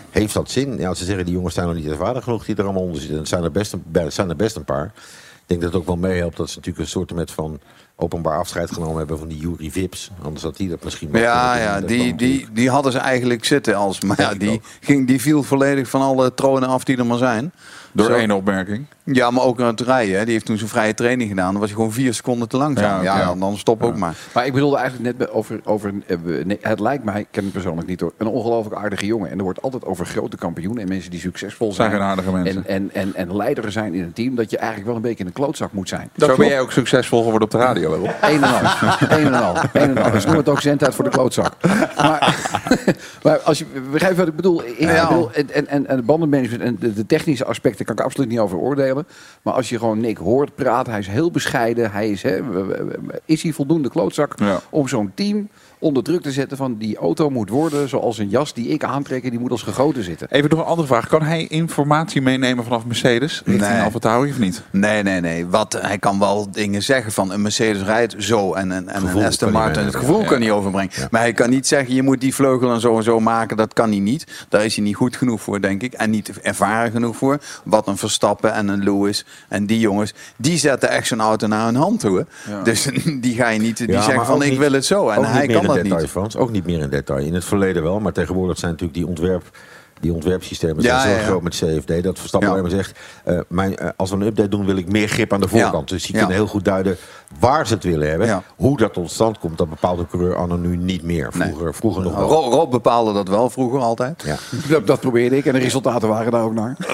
[0.10, 0.77] heeft dat zin.
[0.77, 3.17] Ja, ze zeggen die jongens zijn nog niet ervaren genoeg die er allemaal onder zitten.
[3.17, 4.86] Het zijn er best een, zijn er best een paar.
[4.86, 7.60] Ik denk dat het ook wel meehelpt dat ze natuurlijk een soort met van
[7.95, 10.12] openbaar afscheid genomen hebben van die Jury Vips.
[10.23, 14.01] Anders had hij dat misschien Ja, ja die, die, die hadden ze eigenlijk zitten als.
[14.01, 17.51] Maar ja, die, ging, die viel volledig van alle tronen af die er maar zijn.
[17.91, 18.13] Door Zo.
[18.13, 18.86] één opmerking.
[19.04, 20.17] Ja, maar ook aan het rijden.
[20.17, 20.23] hè.
[20.23, 21.52] Die heeft toen zijn vrije training gedaan.
[21.52, 23.04] Dan was hij gewoon vier seconden te langzaam.
[23.04, 23.39] Ja, Ja, oké.
[23.39, 24.13] dan stop ook maar.
[24.34, 25.60] Maar ik bedoelde eigenlijk net over...
[25.63, 28.13] over eh, nee, het lijkt mij, ik ken hem persoonlijk niet hoor...
[28.17, 29.30] een ongelooflijk aardige jongen.
[29.32, 30.82] En er wordt altijd over grote kampioenen...
[30.84, 31.89] en mensen die succesvol zijn...
[31.89, 32.65] Zijn geen aardige mensen.
[32.67, 34.36] En, en, en, en leideren zijn in een team...
[34.36, 36.10] dat je eigenlijk wel een beetje een klootzak moet zijn.
[36.17, 38.13] Zo ben jij ook succesvol geworden op de radio, wel.
[38.21, 38.60] Een en al.
[39.10, 39.56] Een en al.
[39.73, 40.12] Een en al.
[40.12, 41.54] Dus noem het ook zendtijd voor de klootzak.
[41.97, 42.36] Maar,
[43.23, 44.63] maar als je begrijpt wat ik bedoel.
[44.63, 45.08] Ik Ja.
[45.08, 48.29] bedoel en, en, en, en het bandenmanagement en de, de technische aspecten kan ik absoluut
[48.29, 49.07] niet over oordelen.
[49.41, 51.91] Maar als je gewoon Nick hoort praten, hij is heel bescheiden.
[51.91, 52.39] Hij is, hè,
[53.25, 54.59] is hij voldoende klootzak Ja.
[54.69, 58.53] om zo'n team onder druk te zetten van die auto moet worden zoals een jas
[58.53, 60.27] die ik aantrek en die moet als gegoten zitten.
[60.31, 61.07] Even nog een andere vraag.
[61.07, 63.81] Kan hij informatie meenemen vanaf Mercedes richting Nee.
[63.81, 64.61] Alfa of niet?
[64.71, 65.47] Nee, nee, nee.
[65.47, 69.23] Wat, hij kan wel dingen zeggen van een Mercedes rijdt zo en, en, en een
[69.25, 69.83] Aston Martin.
[69.83, 70.27] Het gevoel ja.
[70.27, 70.91] kan hij overbrengen.
[71.11, 73.57] Maar hij kan niet zeggen je moet die vleugel en zo en zo maken.
[73.57, 74.45] Dat kan hij niet.
[74.49, 75.93] Daar is hij niet goed genoeg voor, denk ik.
[75.93, 77.37] En niet ervaren genoeg voor.
[77.63, 80.13] Wat een Verstappen en een Lewis en die jongens.
[80.37, 82.25] Die zetten echt zo'n auto naar hun hand toe.
[82.49, 82.61] Ja.
[82.63, 82.87] Dus
[83.21, 83.77] die ga je niet.
[83.77, 85.09] Die Ja, zeggen van ik niet- wil het zo.
[85.09, 86.10] En hij kan in detail, niet.
[86.10, 86.38] Frans.
[86.38, 87.25] Ook niet meer in detail.
[87.25, 89.43] In het verleden wel, maar tegenwoordig zijn natuurlijk die ontwerp...
[90.01, 91.25] Die ontwerpsystemen Ja, zijn zo ja, ja.
[91.25, 92.55] groot met CFD dat Verstappen Ja.
[92.55, 95.34] alleen maar zegt: eh, mijn, eh, als we een update doen, wil ik meer grip
[95.34, 95.89] aan de voorkant.
[95.89, 95.95] Ja.
[95.95, 96.19] Dus die Ja.
[96.19, 96.97] kunnen heel goed duiden
[97.39, 98.27] waar ze het willen hebben.
[98.27, 98.43] Ja.
[98.55, 101.27] Hoe dat tot stand komt, dat bepaalt de coureur anno nu niet meer.
[101.32, 102.27] Vroeger, vroeger nog wel.
[102.29, 104.23] Rob, Rob bepaalde dat wel vroeger altijd.
[104.25, 104.36] Ja.
[104.69, 106.77] Dat, dat probeerde ik en de resultaten waren daar ook naar.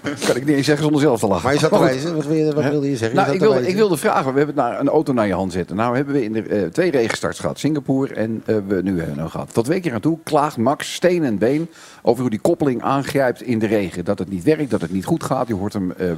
[0.26, 1.44] kan ik niet eens zeggen zonder zelf te lachen.
[1.44, 2.16] Maar je zat te wijzen.
[2.16, 3.18] Wat, wil je, wat wilde je zeggen?
[3.18, 5.52] Je Nou, ik wilde, ik wilde vragen, we hebben naar een auto naar je hand
[5.52, 5.76] zetten.
[5.76, 9.14] Nou hebben we in de eh, twee regenstarts gehad, Singapore en eh, we nu hebben
[9.14, 9.52] we nog gehad.
[9.52, 11.68] Tot twee keer aan toe klaagt Max steen en been
[12.02, 14.04] over hoe die koppeling aangrijpt in de regen.
[14.04, 15.48] Dat het niet werkt, dat het niet goed gaat.
[15.48, 16.10] Je hoort hem eh,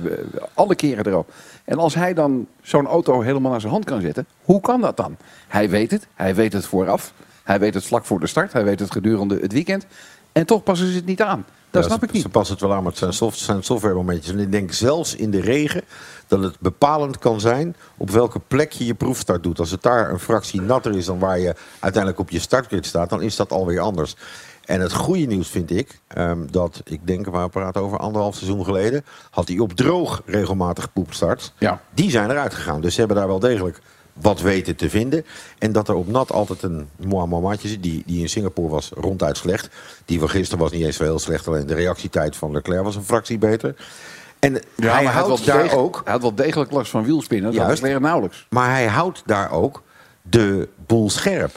[0.55, 1.33] alle keren erop.
[1.65, 4.97] En als hij dan zo'n auto helemaal naar zijn hand kan zetten, hoe kan dat
[4.97, 5.17] dan?
[5.49, 7.13] Hij weet het, hij weet het vooraf.
[7.45, 9.87] Hij weet het vlak voor de start, hij weet het gedurende het weekend.
[10.33, 11.45] En toch passen ze het niet aan.
[11.73, 12.23] Dat Ja, snap ik niet.
[12.23, 14.33] Ze passen het wel aan, maar het zijn, soft, zijn software momentjes.
[14.33, 15.83] En ik denk zelfs in de regen
[16.27, 19.59] dat het bepalend kan zijn op welke plek je je proefstart doet.
[19.59, 23.11] Als het daar een fractie natter is dan waar je uiteindelijk op je startgrid staat,
[23.11, 24.17] dan is dat alweer anders.
[24.65, 28.65] En het goede nieuws vind ik, ehm, dat ik denk, we praten over anderhalf seizoen
[28.65, 31.53] geleden, had hij op droog regelmatig poepstart.
[31.59, 31.81] Ja.
[31.95, 32.81] Die zijn eruit gegaan.
[32.81, 33.81] Dus ze hebben daar wel degelijk
[34.13, 35.25] wat weten te vinden.
[35.59, 39.37] En dat er op nat altijd een Mohamadje zit, die, die in Singapore was ronduit
[39.37, 39.69] slecht.
[40.05, 42.97] Die van gisteren was niet eens zo heel slecht, alleen de reactietijd van Leclerc was
[42.97, 43.75] een fractie beter.
[44.39, 46.01] En hij had houdt daar degelijk- ook...
[46.05, 47.53] Hij had wel degelijk last van wielspinnen.
[47.53, 47.83] Dat Juist.
[47.83, 48.47] weer nauwelijks.
[48.51, 49.83] Maar hij houdt daar ook
[50.23, 51.55] de boel scherp.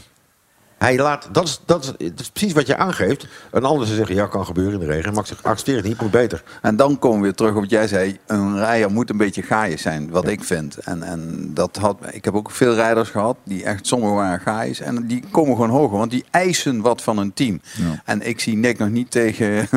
[0.78, 3.28] Hij laat, dat, is, dat, is, dat is precies wat je aangeeft.
[3.52, 5.14] Een ander zou zeggen, ja, kan gebeuren in de regen.
[5.14, 6.44] Max zegt, accepteer het niet, moet beter.
[6.62, 8.20] En dan komen we weer terug op wat jij zei.
[8.26, 10.78] Een rijder moet een beetje gaaiers zijn, wat ik vind.
[10.78, 14.80] En, en dat had, ik heb ook veel rijders gehad die echt, sommigen waren gaaiers.
[14.80, 17.62] En die komen gewoon hoger, want die eisen wat van een team.
[18.06, 19.68] En ik zie Nick nog niet tegen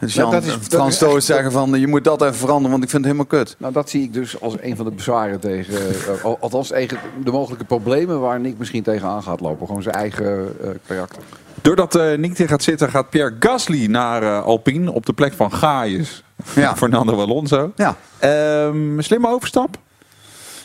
[0.00, 2.82] Jean, dat is- dat Frans is Toos zeggen van je moet dat even veranderen, want
[2.82, 3.56] ik vind het helemaal kut.
[3.58, 5.74] Nou, dat zie ik dus als een van de bezwaren tegen...
[5.88, 9.66] eh, al- althans, tegen de mogelijke problemen waar Nick misschien tegenaan gaat lopen.
[9.66, 11.22] Gewoon zijn eigen eh, karakter.
[11.62, 15.52] Doordat eh Nick er gaat zitten, gaat Pierre Gasly naar Alpine op de plek van
[15.52, 16.22] Gaius.
[16.54, 16.76] Ja.
[16.76, 17.72] Fernando Alonso.
[17.76, 17.96] Ja.
[18.18, 19.78] Ehm, slimme overstap?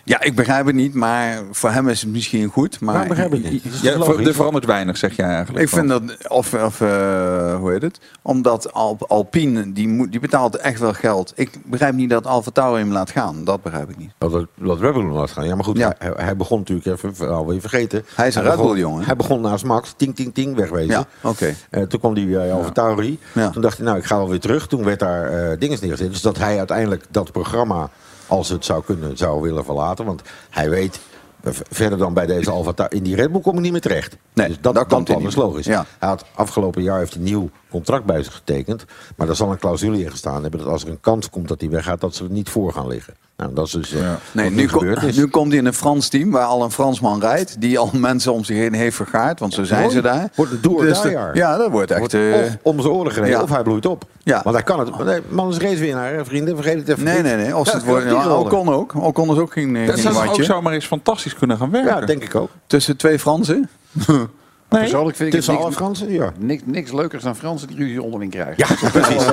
[0.03, 2.79] Ja, ik begrijp het niet, maar voor hem is het misschien goed.
[2.79, 3.79] Maar Waarom begrijp ik het niet?
[3.81, 5.63] Ja, er verandert weinig, zeg jij eigenlijk.
[5.63, 7.99] Ik vind dat, of, of eh, hoe heet het?
[8.21, 11.33] Omdat Alp, Alpine, die, moet, die betaalt echt wel geld.
[11.35, 13.43] Ik begrijp niet dat Alfa Tauri hem laat gaan.
[13.43, 14.11] Dat begrijp ik niet.
[14.17, 15.47] Dat, dat Red Bull laat gaan.
[15.47, 15.95] Ja, maar goed, Ja.
[15.97, 18.05] hij, hij begon natuurlijk even, je vergeten.
[18.15, 19.05] Hij is een Red Bull jongen.
[19.05, 20.89] Hij begon naast Max, ting, ting, ting, wegwezen.
[20.91, 21.55] Ja, oké.
[21.69, 23.19] Eh, toen kwam hij bij Alfa Tauri.
[23.33, 23.49] Ja.
[23.49, 24.67] Toen dacht hij, nou, ik ga wel weer terug.
[24.67, 26.11] Toen werd daar eh dingen neergezet.
[26.11, 27.89] Dus dat hij uiteindelijk dat programma,
[28.31, 30.05] als het zou kunnen, zou willen verlaten.
[30.05, 30.99] Want hij weet,
[31.43, 34.17] eh, verder dan bij deze Alfa in die Red Bull kom ik niet meer terecht.
[34.33, 35.65] Nee, dus dat, dat plan is logisch.
[35.65, 35.85] Ja.
[35.99, 38.85] Hij had afgelopen jaar heeft een nieuw contract bij zich getekend.
[39.15, 41.61] Maar daar zal een clausule in gestaan hebben dat als er een kans komt dat
[41.61, 43.13] hij weggaat, dat ze er niet voor gaan liggen.
[43.41, 43.99] Nou, dat is dus eh,
[44.31, 45.15] Nee, wat nu, nu ko- gebeurd is.
[45.17, 47.61] nu komt hij in een Frans team waar al een Fransman rijdt.
[47.61, 49.39] Die al mensen om zich heen heeft vergaard.
[49.39, 50.29] Want zo zijn ze daar.
[50.35, 51.01] Wordt het do or Dus.
[51.33, 51.99] Ja, dat wordt echt...
[51.99, 53.43] Wordt eh, of om zijn oren gereden, ja.
[53.43, 54.03] of hij bloeit op.
[54.23, 54.41] Ja.
[54.43, 55.05] Want hij kan het.
[55.05, 56.55] Nee, man is racewinnaar, hè, vrienden.
[56.55, 57.23] Vergeet het even nee, niet.
[57.23, 57.57] nee, nee.
[57.57, 58.37] Of Ja, het wordt, ja.
[58.37, 58.95] Ocon ook.
[58.95, 61.99] Ocon is ook geen, eh, Dat geen zou ook zomaar eens fantastisch kunnen gaan werken.
[61.99, 62.49] Ja, denk ik ook.
[62.67, 63.69] Tussen twee Fransen.
[64.79, 66.33] Persoonlijk vind ik Tussen alle niks, Fransen, ja.
[66.37, 68.53] niks, niks leukers dan Fransen die ruzie onderling krijgen.
[68.57, 69.23] Ja, precies.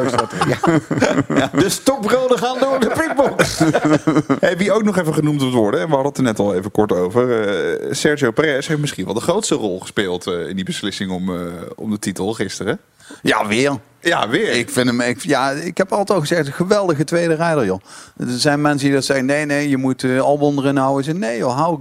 [1.29, 1.51] ja.
[1.53, 3.59] De stokbroden gaan door de prikbox.
[4.41, 6.55] Hey, wie ook nog even genoemd moet worden, en we hadden het er net al
[6.55, 7.49] even kort over.
[7.49, 11.35] eh, Sergio Perez heeft misschien wel de grootste rol gespeeld eh, in die beslissing om,
[11.35, 12.79] eh, om de titel gisteren.
[13.23, 13.79] Ja, weer.
[14.01, 14.51] Ja, weer.
[14.53, 17.81] Ik vind hem, ik, ja, ik heb altijd al gezegd, een geweldige tweede rijder, joh.
[18.17, 21.05] Er zijn mensen die dat zeggen, nee, nee, je moet eh, Albon erin houden.
[21.05, 21.81] Ze, nee, joh, hou,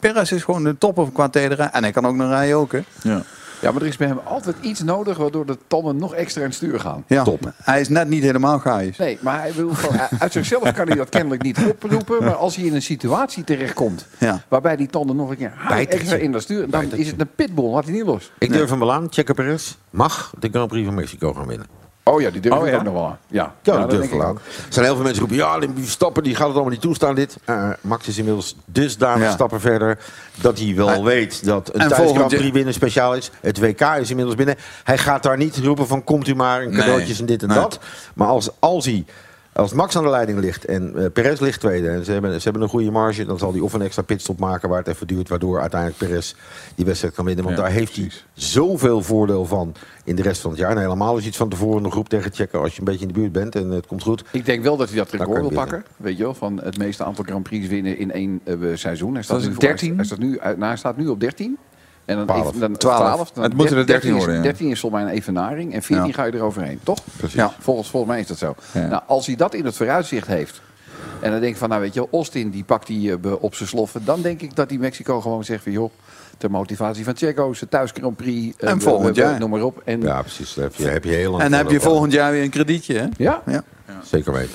[0.00, 1.74] Perez is gewoon de topper qua tweede rijder.
[1.74, 2.80] En hij kan ook nog rijden ook, hè.
[3.02, 3.22] ja.
[3.66, 6.46] Ja, maar er is bij hem altijd iets nodig waardoor de tanden nog extra aan
[6.46, 7.04] het stuur gaan.
[7.06, 7.24] Ja,
[7.62, 8.96] Hij is net niet helemaal gaaiers.
[8.98, 9.70] Nee, maar hij wil
[10.18, 12.24] uit zichzelf kan hij dat kennelijk niet oproepen.
[12.24, 14.42] Maar als hij in een situatie terechtkomt Ja.
[14.48, 15.52] waarbij die tanden nog een keer
[15.88, 18.32] extra in dat stuur, dan is het een pitbull, laat hij niet los.
[18.38, 19.06] Ik durf hem wel aan.
[19.10, 21.66] Checker Perez mag de Grand Prix van Mexico gaan winnen.
[22.08, 22.76] Oh ja, die durf Oh ik ja?
[22.78, 23.18] ook nog wel aan.
[23.26, 24.34] Ja, Ja, dat dat durf denk ik wel aan.
[24.36, 26.80] Er zijn heel veel mensen die roepen, ja, die Verstappen die gaat het allemaal niet
[26.80, 27.36] toestaan dit.
[27.44, 29.32] Eh, Max is inmiddels dusdanig Ja.
[29.32, 29.98] stappen verder
[30.40, 33.14] dat hij wel En- weet dat een en thuis volgend Grand Prix jaar- winnen speciaal
[33.14, 33.30] is.
[33.40, 34.56] Het WK is inmiddels binnen.
[34.84, 36.78] Hij gaat daar niet roepen van komt u maar en Nee.
[36.78, 37.58] cadeautjes en dit en Nee.
[37.58, 37.78] dat.
[38.14, 39.04] Maar als, als hij...
[39.56, 42.42] Als Max aan de leiding ligt en eh, Perez ligt tweede en ze hebben, ze
[42.44, 45.06] hebben een goede marge, dan zal hij of een extra pitstop maken waar het even
[45.06, 46.34] duurt, waardoor uiteindelijk Perez
[46.74, 47.44] die wedstrijd kan winnen.
[47.44, 48.14] Want Ja, daar heeft precies.
[48.34, 50.70] hij zoveel voordeel van in de rest van het jaar.
[50.70, 53.12] En helemaal je iets van tevoren nog groep tegen checken als je een beetje in
[53.12, 54.24] de buurt bent en het komt goed.
[54.32, 55.68] Ik denk wel dat hij dat kan record wil winnen.
[55.68, 55.90] pakken.
[55.96, 59.14] Weet je wel, van het meeste aantal Grand Prix winnen in één eh, seizoen.
[59.14, 59.96] Hij staat, Dat is nu, voor- 13?
[59.96, 61.58] Hij staat, nu, uit- nou, hij staat nu op 13.
[62.06, 62.46] En dan 12.
[62.48, 62.98] even- dan 12.
[62.98, 63.30] 12.
[63.30, 64.42] Dan Het moeten er 13 is, worden, ja.
[64.42, 66.12] 13 is volgens mij een evenaring en 14 Ja.
[66.12, 66.98] ga je eroverheen, toch?
[67.16, 67.34] Precies.
[67.36, 67.52] Ja.
[67.58, 68.54] Volgens, volgens mij is dat zo.
[68.72, 68.86] Ja.
[68.86, 70.60] Nou, als hij dat in het vooruitzicht heeft.
[71.20, 73.68] En dan denk ik van, nou weet je, Austin die pakt die eh, op zijn
[73.68, 74.04] sloffen.
[74.04, 75.90] Dan denk ik dat die Mexico gewoon zegt van, joh,
[76.38, 78.56] ter motivatie van Checo, zijn thuis Grand Prix.
[78.58, 79.38] eh, En volgend jaar.
[79.38, 79.82] Noem maar op.
[79.84, 80.54] En, Ja, precies.
[80.54, 82.50] Daar heb je, heb je heel lang En dan heb je volgend jaar weer een
[82.50, 83.06] kredietje, hè?
[83.16, 83.42] ja?
[83.46, 83.62] Ja.
[84.04, 84.54] Zeker weten.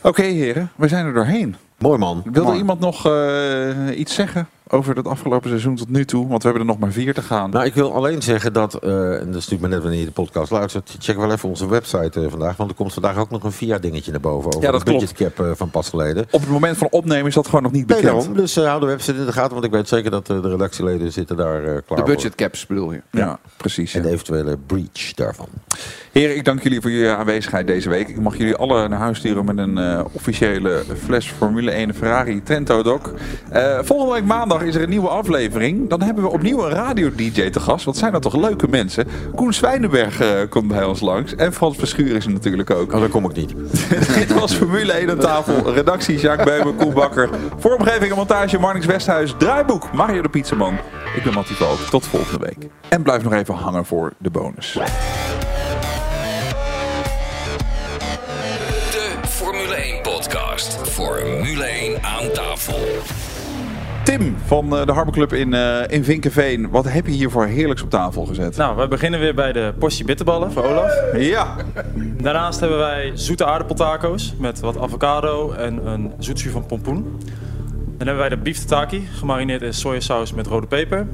[0.00, 1.56] Oké heren, we zijn er doorheen.
[1.78, 2.20] Mooi man.
[2.24, 2.58] Wilde Mooi.
[2.58, 6.28] iemand nog eh, iets zeggen over het afgelopen seizoen tot nu toe?
[6.28, 7.50] Want we hebben er nog maar vier te gaan.
[7.50, 10.04] Nou, ik wil alleen zeggen dat, eh, en dat is natuurlijk maar net wanneer je
[10.06, 13.30] de podcast luistert, check wel even onze website eh, vandaag, want er komt vandaag ook
[13.30, 16.26] nog een VIA-dingetje naar boven over Ja, dat de budgetcap eh, van pas geleden.
[16.30, 18.16] Op het moment van opnemen is dat gewoon nog niet Nee, bekend.
[18.16, 18.36] daarom.
[18.36, 21.12] Dus eh, hou de website in de gaten, want ik weet zeker dat de redactieleden
[21.12, 22.04] zitten daar eh, klaar De voor.
[22.04, 23.02] budget caps bedoel je.
[23.10, 23.94] ja, precies.
[23.94, 24.06] En ja.
[24.06, 25.48] de eventuele breach daarvan.
[26.14, 28.08] Heren, ik dank jullie voor jullie aanwezigheid deze week.
[28.08, 32.42] Ik mag jullie alle naar huis sturen met een eh, officiële fles Formule 1 Ferrari
[32.42, 33.00] Trento Doc.
[33.50, 35.88] Eh, volgende week maandag is er een nieuwe aflevering.
[35.88, 37.84] Dan hebben we opnieuw een radio-dj te gast.
[37.84, 39.06] Wat zijn dat toch leuke mensen.
[39.34, 41.34] Koen Zwijnenberg eh, komt bij ons langs.
[41.34, 42.92] En Frans Verschuur is er natuurlijk ook.
[42.92, 43.54] Oh, daar kom ik niet.
[44.18, 45.72] Dit was Formule 1 aan tafel.
[45.72, 47.28] Redactie Jacques Beumer, Koen Bakker.
[47.58, 49.34] Vormgeving en montage Marnix Westhuis.
[49.38, 50.74] Draaiboek Mario de Pizzaman.
[51.16, 51.78] Ik ben Mattie Valk.
[51.78, 52.70] Tot volgende week.
[52.88, 54.78] En blijf nog even hangen voor de bonus.
[60.34, 60.88] Podcast.
[60.88, 62.78] Formule 1 aan tafel.
[64.04, 66.70] Tim van eh, de Harbor Club in, eh, in Vinkenveen.
[66.70, 68.56] Wat heb je hier voor heerlijks op tafel gezet?
[68.56, 70.92] Nou, we beginnen weer bij de portie bitterballen voor Olaf.
[71.16, 71.56] Ja.
[71.94, 77.18] Daarnaast hebben wij zoete aardappeltaco's met wat avocado en een zoetzuur van pompoen.
[77.98, 81.06] Dan hebben wij de beef tataki, gemarineerd in sojasaus met rode peper.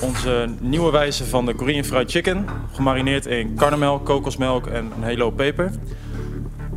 [0.00, 5.22] Onze nieuwe wijze van de Korean fried chicken, gemarineerd in karnemelk, kokosmelk en een hele
[5.22, 5.70] hoop peper.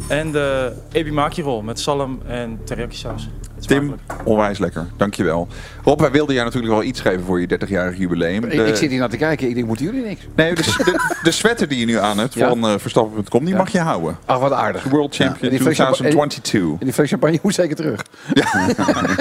[0.08, 3.30] En de ebimaki roll met salm en teriyaki saus.
[3.60, 4.88] Tim, onwijs lekker.
[4.98, 5.48] Dankjewel.
[5.84, 8.44] Rob, wij wilden jou natuurlijk wel iets geven voor je 30-jarig jubileum.
[8.44, 9.48] Ik, De- ik zit hier naar te kijken.
[9.50, 10.22] Ik denk, moeten jullie niks?
[10.36, 12.48] Nee, de, de, de sweater die je nu aan hebt Ja.
[12.50, 14.18] van eh, Verstappen.com, die mag je houden.
[14.26, 14.84] Ach, wat aardig.
[14.84, 16.62] World Champion champa- 2022.
[16.80, 18.06] En die fles champagne moet zeker terug.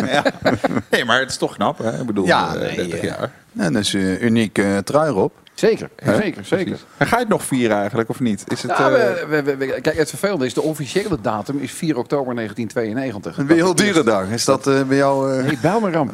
[0.90, 2.00] Nee, maar het is toch knap, hè?
[2.00, 3.30] Ik bedoel, Ja, eh, nee, 30 eh, jaar.
[3.56, 5.32] En dat is een uniek eh, trui erop.
[5.58, 6.64] Zeker, zeker, zeker.
[6.64, 6.84] Precies.
[6.96, 8.44] En ga je het nog vieren eigenlijk, of niet?
[8.48, 11.58] Is het, Nou, eh, we, we- we- we- kijk, het vervelende is, de officiële datum
[11.58, 13.38] is 4 oktober 1992.
[13.38, 14.28] Een Werelddierendag.
[14.28, 15.38] Is dat eh, bij jou...
[15.38, 16.12] eh, Nee, Bijlmerramp.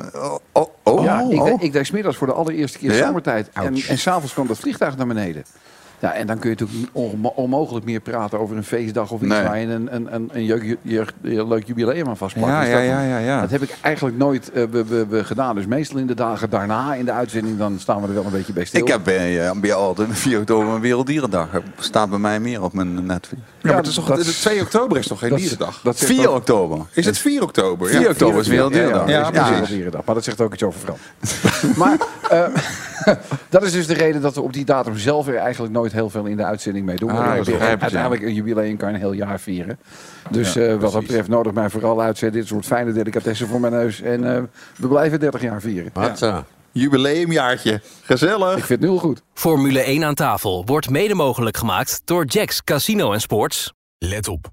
[0.53, 1.63] Oh, oh, ja, ik, oh.
[1.63, 3.07] ik deed 's middags voor de allereerste keer Ja?
[3.07, 3.49] zomertijd.
[3.53, 5.45] En, en s'avonds kwam dat vliegtuig naar beneden.
[6.05, 9.31] Ja, en dan kun je natuurlijk onmo- onmogelijk meer praten over een feestdag of iets
[9.31, 9.43] Nee.
[9.43, 10.45] waar je een, een, een, een,
[10.83, 12.47] jeugd- leuk jubileum aan vastpakt.
[12.47, 13.41] Ja, Dus ja, dat- ja, ja, ja.
[13.41, 15.55] Dat heb ik eigenlijk nooit eh, we, we, we gedaan.
[15.55, 18.31] Dus meestal in de dagen daarna in de uitzending, dan staan we er wel een
[18.31, 18.81] beetje bij stil.
[18.81, 21.51] Ik heb bij, uh, bij jou altijd een 4 oktober een Werelddierendag.
[21.51, 23.41] Dat staat bij mij meer op mijn netvlies.
[23.61, 25.81] Ja, maar het is toch, dat- de 2 oktober is toch geen dat- dierendag?
[25.83, 26.79] dat zegt 4 ook- oktober.
[26.93, 27.89] Is het 4 oktober?
[27.89, 29.09] 4 oktober is Werelddierendag.
[29.09, 29.49] Ja, Ja, precies.
[29.51, 30.05] Werelddierendag.
[30.05, 31.01] Maar dat zegt ook iets over Frans.
[31.83, 31.97] maar
[32.31, 32.45] eh,
[33.49, 36.11] dat is dus de reden dat we op die datum zelf er eigenlijk nooit heel
[36.11, 37.11] veel in de uitzending mee doen.
[37.11, 39.79] Ah, begrijp uiteindelijk een jubileum kan je een heel jaar vieren.
[40.31, 42.33] Dus Ja, eh, wat dat betreft nodig mij vooral uit.
[42.33, 44.01] Dit soort fijne delicatessen voor mijn neus.
[44.01, 44.43] En eh,
[44.77, 45.91] we blijven 30 jaar vieren.
[45.93, 46.45] Hatsa.
[46.73, 47.81] Jubileumjaartje.
[48.03, 48.57] Gezellig.
[48.57, 49.23] Ik vind het nu heel goed.
[49.35, 53.73] Formule 1 aan tafel wordt mede mogelijk gemaakt door Jacks Casino en Sports.
[53.99, 54.53] Let op.